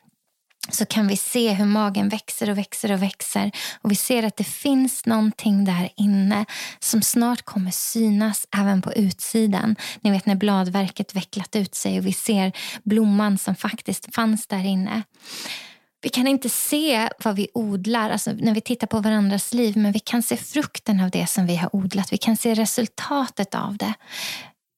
så 0.71 0.87
kan 0.87 1.09
vi 1.09 1.17
se 1.17 1.53
hur 1.53 1.65
magen 1.65 2.09
växer 2.09 2.51
och 2.51 2.59
växer 2.59 2.93
och 2.93 3.03
växer. 3.03 3.51
Och 3.83 3.91
Vi 3.91 3.97
ser 3.97 4.23
att 4.23 4.37
det 4.37 4.45
finns 4.45 5.07
någonting 5.07 5.65
där 5.65 5.89
inne 5.97 6.45
som 6.81 7.03
snart 7.03 7.43
kommer 7.43 7.71
synas 7.71 8.47
även 8.57 8.83
på 8.83 8.93
utsidan. 8.93 9.77
Ni 10.01 10.11
vet 10.11 10.27
när 10.27 10.35
bladverket 10.35 11.15
vecklat 11.15 11.57
ut 11.57 11.75
sig 11.75 11.99
och 11.99 12.07
vi 12.07 12.12
ser 12.12 12.53
blomman 12.83 13.39
som 13.39 13.55
faktiskt 13.55 14.15
fanns 14.15 14.47
där 14.47 14.65
inne. 14.65 15.03
Vi 16.07 16.11
kan 16.11 16.27
inte 16.27 16.49
se 16.49 17.09
vad 17.25 17.37
vi 17.37 17.49
odlar 17.55 18.11
alltså 18.11 18.33
när 18.33 18.55
vi 18.55 18.61
tittar 18.61 18.87
på 18.87 19.01
varandras 19.01 19.55
liv 19.55 19.77
men 19.77 19.92
vi 19.92 19.99
kan 19.99 20.23
se 20.23 20.37
frukten 20.37 21.01
av 21.01 21.11
det 21.11 21.27
som 21.27 21.47
vi 21.47 21.57
har 21.57 21.77
odlat. 21.77 22.12
Vi 22.12 22.19
kan 22.19 22.37
se 22.37 22.55
resultatet 22.55 23.55
av 23.55 23.77
det 23.77 23.95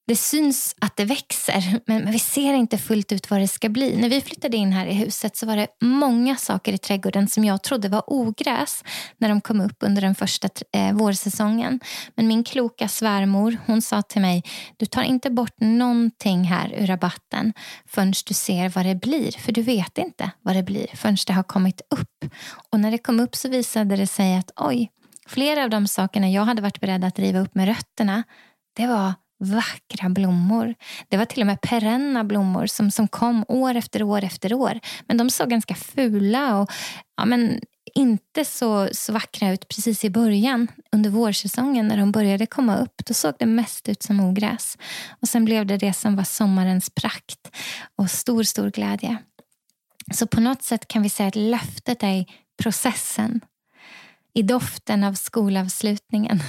det 0.08 0.16
syns 0.16 0.76
att 0.78 0.96
det 0.96 1.04
växer, 1.04 1.80
men 1.86 2.10
vi 2.10 2.18
ser 2.18 2.54
inte 2.54 2.78
fullt 2.78 3.12
ut 3.12 3.30
vad 3.30 3.40
det 3.40 3.48
ska 3.48 3.68
bli. 3.68 3.96
När 3.96 4.08
vi 4.08 4.20
flyttade 4.20 4.56
in 4.56 4.72
här 4.72 4.86
i 4.86 4.94
huset 4.94 5.36
så 5.36 5.46
var 5.46 5.56
det 5.56 5.66
många 5.80 6.36
saker 6.36 6.72
i 6.72 6.78
trädgården 6.78 7.28
som 7.28 7.44
jag 7.44 7.62
trodde 7.62 7.88
var 7.88 8.02
ogräs 8.06 8.84
när 9.18 9.28
de 9.28 9.40
kom 9.40 9.60
upp 9.60 9.76
under 9.80 10.02
den 10.02 10.14
första 10.14 10.48
eh, 10.72 10.92
vårsäsongen. 10.92 11.80
Men 12.14 12.28
min 12.28 12.44
kloka 12.44 12.88
svärmor 12.88 13.56
hon 13.66 13.82
sa 13.82 14.02
till 14.02 14.22
mig, 14.22 14.42
du 14.76 14.86
tar 14.86 15.02
inte 15.02 15.30
bort 15.30 15.60
någonting 15.60 16.44
här 16.44 16.74
ur 16.78 16.86
rabatten 16.86 17.52
förrän 17.86 18.12
du 18.26 18.34
ser 18.34 18.68
vad 18.68 18.86
det 18.86 18.94
blir. 18.94 19.32
För 19.32 19.52
du 19.52 19.62
vet 19.62 19.98
inte 19.98 20.30
vad 20.42 20.56
det 20.56 20.62
blir 20.62 20.86
förrän 20.94 21.16
det 21.26 21.32
har 21.32 21.42
kommit 21.42 21.80
upp. 21.90 22.32
Och 22.72 22.80
när 22.80 22.90
det 22.90 22.98
kom 22.98 23.20
upp 23.20 23.36
så 23.36 23.48
visade 23.48 23.96
det 23.96 24.06
sig 24.06 24.36
att 24.36 24.50
oj, 24.56 24.90
flera 25.26 25.64
av 25.64 25.70
de 25.70 25.86
sakerna 25.86 26.30
jag 26.30 26.44
hade 26.44 26.62
varit 26.62 26.80
beredd 26.80 27.04
att 27.04 27.18
riva 27.18 27.38
upp 27.38 27.54
med 27.54 27.66
rötterna, 27.66 28.22
det 28.76 28.86
var 28.86 29.12
vackra 29.38 30.08
blommor. 30.08 30.74
Det 31.08 31.16
var 31.16 31.24
till 31.24 31.40
och 31.40 31.46
med 31.46 31.60
perenna 31.60 32.24
blommor 32.24 32.66
som, 32.66 32.90
som 32.90 33.08
kom 33.08 33.44
år 33.48 33.74
efter 33.74 34.02
år 34.02 34.24
efter 34.24 34.54
år. 34.54 34.80
Men 35.06 35.16
de 35.16 35.30
såg 35.30 35.50
ganska 35.50 35.74
fula 35.74 36.56
och 36.56 36.70
ja, 37.16 37.24
men 37.24 37.60
inte 37.94 38.44
så, 38.44 38.88
så 38.92 39.12
vackra 39.12 39.52
ut 39.52 39.68
precis 39.68 40.04
i 40.04 40.10
början. 40.10 40.68
Under 40.92 41.10
vårsäsongen 41.10 41.88
när 41.88 41.96
de 41.96 42.12
började 42.12 42.46
komma 42.46 42.76
upp 42.76 43.06
då 43.06 43.14
såg 43.14 43.34
det 43.38 43.46
mest 43.46 43.88
ut 43.88 44.02
som 44.02 44.20
ogräs. 44.20 44.78
Och 45.20 45.28
Sen 45.28 45.44
blev 45.44 45.66
det 45.66 45.76
det 45.76 45.92
som 45.92 46.16
var 46.16 46.24
sommarens 46.24 46.90
prakt 46.90 47.56
och 47.96 48.10
stor, 48.10 48.42
stor 48.42 48.70
glädje. 48.70 49.16
Så 50.14 50.26
på 50.26 50.40
något 50.40 50.62
sätt 50.62 50.88
kan 50.88 51.02
vi 51.02 51.08
säga 51.08 51.28
att 51.28 51.36
löftet 51.36 52.02
är 52.02 52.14
i 52.14 52.26
processen. 52.62 53.40
I 54.34 54.42
doften 54.42 55.04
av 55.04 55.14
skolavslutningen 55.14 56.42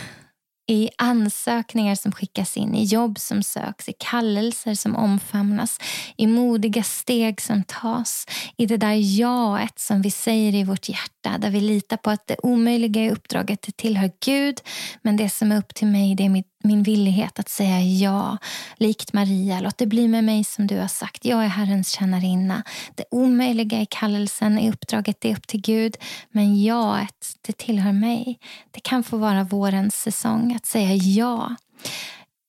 i 0.69 0.89
ansökningar 0.97 1.95
som 1.95 2.11
skickas 2.11 2.57
in, 2.57 2.75
i 2.75 2.83
jobb 2.83 3.19
som 3.19 3.43
söks, 3.43 3.89
i 3.89 3.93
kallelser 3.97 4.73
som 4.73 4.95
omfamnas, 4.95 5.79
i 6.17 6.27
modiga 6.27 6.83
steg 6.83 7.41
som 7.41 7.63
tas, 7.63 8.25
i 8.57 8.65
det 8.65 8.77
där 8.77 9.19
jaet 9.19 9.79
som 9.79 10.01
vi 10.01 10.11
säger 10.11 10.55
i 10.55 10.63
vårt 10.63 10.89
hjärta, 10.89 11.37
där 11.37 11.49
vi 11.49 11.61
litar 11.61 11.97
på 11.97 12.09
att 12.09 12.27
det 12.27 12.35
omöjliga 12.43 13.03
i 13.03 13.11
uppdraget 13.11 13.61
det 13.61 13.77
tillhör 13.77 14.11
Gud, 14.25 14.61
men 15.01 15.17
det 15.17 15.29
som 15.29 15.51
är 15.51 15.57
upp 15.57 15.75
till 15.75 15.87
mig 15.87 16.15
det 16.15 16.25
är 16.25 16.29
mitt 16.29 16.58
min 16.63 16.83
villighet 16.83 17.39
att 17.39 17.49
säga 17.49 17.81
ja. 17.81 18.37
Likt 18.77 19.13
Maria, 19.13 19.59
låt 19.59 19.77
det 19.77 19.85
bli 19.85 20.07
med 20.07 20.23
mig 20.23 20.43
som 20.43 20.67
du 20.67 20.77
har 20.77 20.87
sagt. 20.87 21.25
Jag 21.25 21.43
är 21.43 21.47
Herrens 21.47 21.91
tjänarinna. 21.91 22.63
Det 22.95 23.03
omöjliga 23.11 23.81
i 23.81 23.85
kallelsen, 23.89 24.59
i 24.59 24.69
uppdraget, 24.69 25.17
det 25.21 25.31
är 25.31 25.35
upp 25.35 25.47
till 25.47 25.61
Gud. 25.61 25.97
Men 26.31 26.63
jaet, 26.63 27.37
det 27.41 27.57
tillhör 27.57 27.93
mig. 27.93 28.39
Det 28.71 28.79
kan 28.79 29.03
få 29.03 29.17
vara 29.17 29.43
vårens 29.43 29.95
säsong 29.95 30.53
att 30.55 30.65
säga 30.65 30.95
ja 30.95 31.55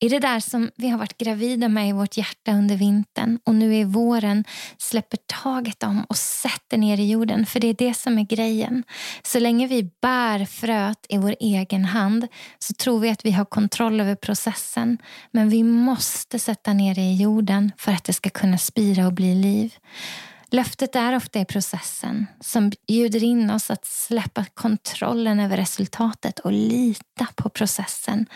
i 0.00 0.08
det 0.08 0.18
där 0.18 0.40
som 0.40 0.70
vi 0.76 0.88
har 0.88 0.98
varit 0.98 1.18
gravida 1.18 1.68
med 1.68 1.88
i 1.88 1.92
vårt 1.92 2.16
hjärta 2.16 2.52
under 2.52 2.76
vintern 2.76 3.38
och 3.44 3.54
nu 3.54 3.74
i 3.74 3.84
våren 3.84 4.44
släpper 4.78 5.18
taget 5.42 5.82
om 5.82 6.04
och 6.04 6.16
sätter 6.16 6.78
ner 6.78 7.00
i 7.00 7.10
jorden. 7.10 7.46
För 7.46 7.60
det 7.60 7.66
är 7.66 7.74
det 7.74 7.94
som 7.94 8.18
är 8.18 8.22
grejen. 8.22 8.84
Så 9.22 9.38
länge 9.38 9.66
vi 9.66 9.90
bär 10.02 10.44
fröet 10.44 11.06
i 11.08 11.18
vår 11.18 11.36
egen 11.40 11.84
hand 11.84 12.26
så 12.58 12.74
tror 12.74 13.00
vi 13.00 13.10
att 13.10 13.24
vi 13.24 13.30
har 13.30 13.44
kontroll 13.44 14.00
över 14.00 14.14
processen. 14.14 14.98
Men 15.30 15.48
vi 15.48 15.62
måste 15.62 16.38
sätta 16.38 16.72
ner 16.72 16.94
det 16.94 17.00
i 17.00 17.16
jorden 17.16 17.72
för 17.76 17.92
att 17.92 18.04
det 18.04 18.12
ska 18.12 18.30
kunna 18.30 18.58
spira 18.58 19.06
och 19.06 19.12
bli 19.12 19.34
liv. 19.34 19.74
Löftet 20.52 20.96
är 20.96 21.16
ofta 21.16 21.40
i 21.40 21.44
processen 21.44 22.26
som 22.40 22.72
bjuder 22.88 23.24
in 23.24 23.50
oss 23.50 23.70
att 23.70 23.84
släppa 23.84 24.44
kontrollen 24.44 25.40
över 25.40 25.56
resultatet 25.56 26.38
och 26.38 26.52
lita 26.52 27.26
på 27.34 27.48
processen. 27.48 28.26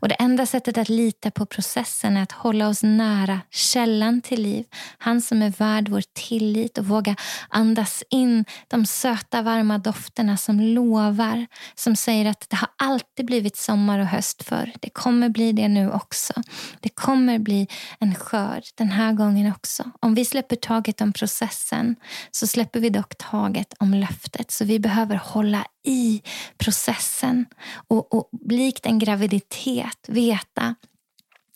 Och 0.00 0.08
Det 0.08 0.14
enda 0.14 0.46
sättet 0.46 0.78
att 0.78 0.88
lita 0.88 1.30
på 1.30 1.46
processen 1.46 2.16
är 2.16 2.22
att 2.22 2.32
hålla 2.32 2.68
oss 2.68 2.82
nära 2.82 3.40
källan 3.50 4.20
till 4.20 4.42
liv. 4.42 4.64
Han 4.98 5.20
som 5.20 5.42
är 5.42 5.50
värd 5.50 5.88
vår 5.88 6.02
tillit 6.12 6.78
och 6.78 6.86
våga 6.86 7.16
andas 7.48 8.02
in 8.10 8.44
de 8.68 8.86
söta 8.86 9.42
varma 9.42 9.78
dofterna 9.78 10.36
som 10.36 10.60
lovar. 10.60 11.46
Som 11.74 11.96
säger 11.96 12.30
att 12.30 12.46
det 12.50 12.56
har 12.56 12.68
alltid 12.78 13.26
blivit 13.26 13.56
sommar 13.56 13.98
och 13.98 14.06
höst 14.06 14.42
förr. 14.42 14.72
Det 14.80 14.90
kommer 14.90 15.28
bli 15.28 15.52
det 15.52 15.68
nu 15.68 15.90
också. 15.90 16.32
Det 16.80 16.88
kommer 16.88 17.38
bli 17.38 17.68
en 17.98 18.14
skörd 18.14 18.64
den 18.74 18.90
här 18.90 19.12
gången 19.12 19.52
också. 19.52 19.90
Om 20.00 20.14
vi 20.14 20.24
släpper 20.24 20.56
taget 20.56 21.00
om 21.00 21.12
processen 21.12 21.61
processen 21.62 21.96
så 22.30 22.46
släpper 22.46 22.80
vi 22.80 22.90
dock 22.90 23.18
taget 23.18 23.74
om 23.78 23.94
löftet. 23.94 24.50
Så 24.50 24.64
vi 24.64 24.78
behöver 24.78 25.16
hålla 25.16 25.66
i 25.84 26.22
processen 26.58 27.46
och, 27.88 28.14
och 28.14 28.28
likt 28.50 28.86
en 28.86 28.98
graviditet 28.98 30.08
veta 30.08 30.74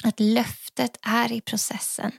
att 0.05 0.21
löftet 0.21 0.99
är 1.03 1.33
i 1.33 1.41
processen. 1.41 2.13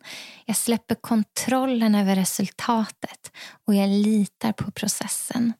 Jag 0.46 0.56
släpper 0.56 0.96
kontrollen 0.96 1.96
över 1.96 2.16
resultatet 2.16 3.32
och 3.68 3.76
jag 3.76 3.90
litar 3.90 4.52
på 4.52 4.72
processen. 4.72 5.54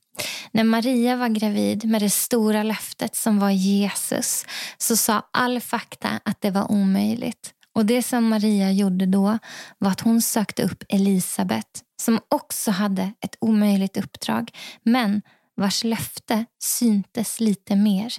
När 0.52 0.64
Maria 0.64 1.16
var 1.16 1.30
gravid 1.30 1.86
med 1.86 2.02
det 2.02 2.10
stora 2.10 2.64
löftet 2.64 3.16
som 3.16 3.40
var 3.40 3.52
Jesus 3.52 4.46
så 4.78 4.98
sa 4.98 5.22
all 5.34 5.60
fakta 5.60 6.20
att 6.26 6.42
det 6.42 6.52
var 6.52 6.72
omöjligt. 6.72 7.54
Och 7.78 7.86
Det 7.86 8.04
som 8.04 8.30
Maria 8.30 8.72
gjorde 8.72 9.06
då 9.06 9.40
var 9.78 9.92
att 9.92 10.02
hon 10.02 10.22
sökte 10.22 10.64
upp 10.64 10.84
Elisabet 10.90 11.84
som 12.02 12.20
också 12.30 12.72
hade 12.72 13.14
ett 13.22 13.36
omöjligt 13.42 13.98
uppdrag 13.98 14.52
men 14.84 15.22
vars 15.56 15.84
löfte 15.84 16.46
syntes 16.60 17.40
lite 17.40 17.76
mer. 17.76 18.14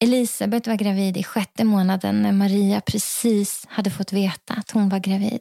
Elisabet 0.00 0.66
var 0.66 0.74
gravid 0.74 1.16
i 1.16 1.24
sjätte 1.24 1.64
månaden 1.64 2.22
när 2.22 2.32
Maria 2.32 2.80
precis 2.80 3.66
hade 3.68 3.90
fått 3.90 4.12
veta 4.12 4.54
att 4.54 4.70
hon 4.70 4.88
var 4.88 4.98
gravid. 4.98 5.40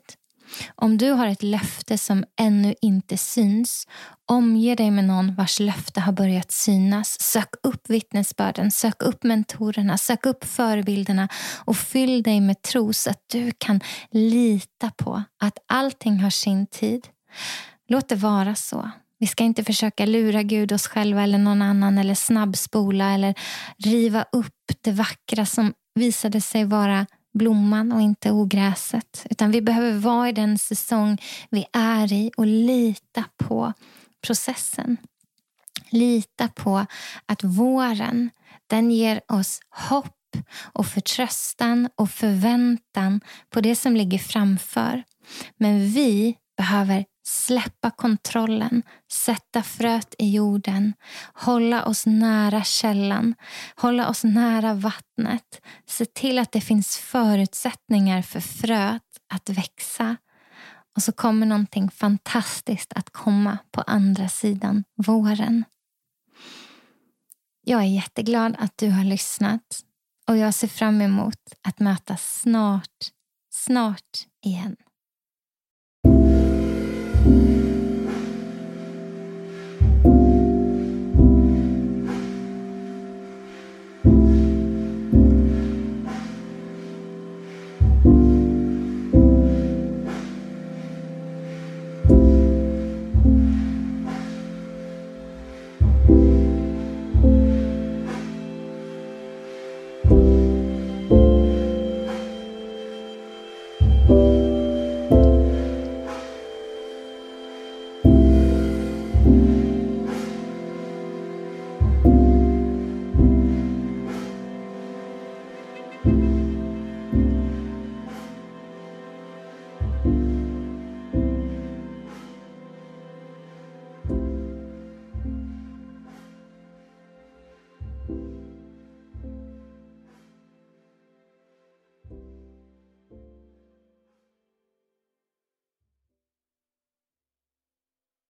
Om 0.75 0.97
du 0.97 1.11
har 1.11 1.27
ett 1.27 1.43
löfte 1.43 1.97
som 1.97 2.25
ännu 2.39 2.75
inte 2.81 3.17
syns, 3.17 3.87
omge 4.25 4.75
dig 4.75 4.91
med 4.91 5.03
någon 5.03 5.35
vars 5.35 5.59
löfte 5.59 6.01
har 6.01 6.13
börjat 6.13 6.51
synas. 6.51 7.21
Sök 7.21 7.49
upp 7.63 7.89
vittnesbörden, 7.89 8.71
sök 8.71 9.03
upp 9.03 9.23
mentorerna, 9.23 9.97
sök 9.97 10.25
upp 10.25 10.45
förebilderna 10.45 11.29
och 11.65 11.77
fyll 11.77 12.23
dig 12.23 12.41
med 12.41 12.61
tro 12.61 12.93
så 12.93 13.09
att 13.09 13.23
du 13.31 13.51
kan 13.57 13.81
lita 14.11 14.91
på 14.97 15.23
att 15.39 15.57
allting 15.67 16.19
har 16.19 16.29
sin 16.29 16.67
tid. 16.67 17.07
Låt 17.87 18.09
det 18.09 18.15
vara 18.15 18.55
så. 18.55 18.89
Vi 19.19 19.27
ska 19.27 19.43
inte 19.43 19.63
försöka 19.63 20.05
lura 20.05 20.43
Gud, 20.43 20.71
oss 20.71 20.87
själva 20.87 21.23
eller 21.23 21.37
någon 21.37 21.61
annan 21.61 21.97
eller 21.97 22.15
snabbspola 22.15 23.11
eller 23.11 23.35
riva 23.77 24.25
upp 24.31 24.53
det 24.81 24.91
vackra 24.91 25.45
som 25.45 25.73
visade 25.95 26.41
sig 26.41 26.65
vara 26.65 27.05
blomman 27.33 27.91
och 27.91 28.01
inte 28.01 28.31
ogräset. 28.31 29.25
Utan 29.29 29.51
vi 29.51 29.61
behöver 29.61 29.93
vara 29.93 30.29
i 30.29 30.31
den 30.31 30.57
säsong 30.57 31.17
vi 31.49 31.65
är 31.73 32.13
i 32.13 32.31
och 32.37 32.47
lita 32.47 33.23
på 33.37 33.73
processen. 34.27 34.97
Lita 35.89 36.47
på 36.47 36.85
att 37.25 37.43
våren, 37.43 38.29
den 38.67 38.91
ger 38.91 39.21
oss 39.27 39.59
hopp 39.69 40.11
och 40.61 40.87
förtröstan 40.87 41.89
och 41.95 42.09
förväntan 42.09 43.21
på 43.49 43.61
det 43.61 43.75
som 43.75 43.95
ligger 43.95 44.19
framför. 44.19 45.03
Men 45.57 45.89
vi 45.89 46.35
behöver 46.57 47.05
släppa 47.27 47.91
kontrollen, 47.91 48.83
sätta 49.11 49.63
fröet 49.63 50.15
i 50.17 50.29
jorden, 50.29 50.93
hålla 51.33 51.85
oss 51.85 52.05
nära 52.05 52.63
källan, 52.63 53.35
hålla 53.75 54.09
oss 54.09 54.23
nära 54.23 54.73
vattnet, 54.73 55.61
se 55.85 56.05
till 56.05 56.39
att 56.39 56.51
det 56.51 56.61
finns 56.61 56.97
förutsättningar 56.97 58.21
för 58.21 58.39
fröet 58.39 59.01
att 59.33 59.49
växa. 59.49 60.17
Och 60.95 61.03
så 61.03 61.11
kommer 61.11 61.45
någonting 61.45 61.91
fantastiskt 61.91 62.93
att 62.93 63.09
komma 63.09 63.57
på 63.71 63.81
andra 63.81 64.29
sidan 64.29 64.83
våren. 64.95 65.63
Jag 67.61 67.81
är 67.81 67.87
jätteglad 67.87 68.55
att 68.59 68.77
du 68.77 68.89
har 68.89 69.03
lyssnat 69.03 69.81
och 70.27 70.37
jag 70.37 70.53
ser 70.53 70.67
fram 70.67 71.01
emot 71.01 71.39
att 71.61 71.79
mötas 71.79 72.39
snart, 72.41 73.11
snart 73.53 74.27
igen. 74.45 74.75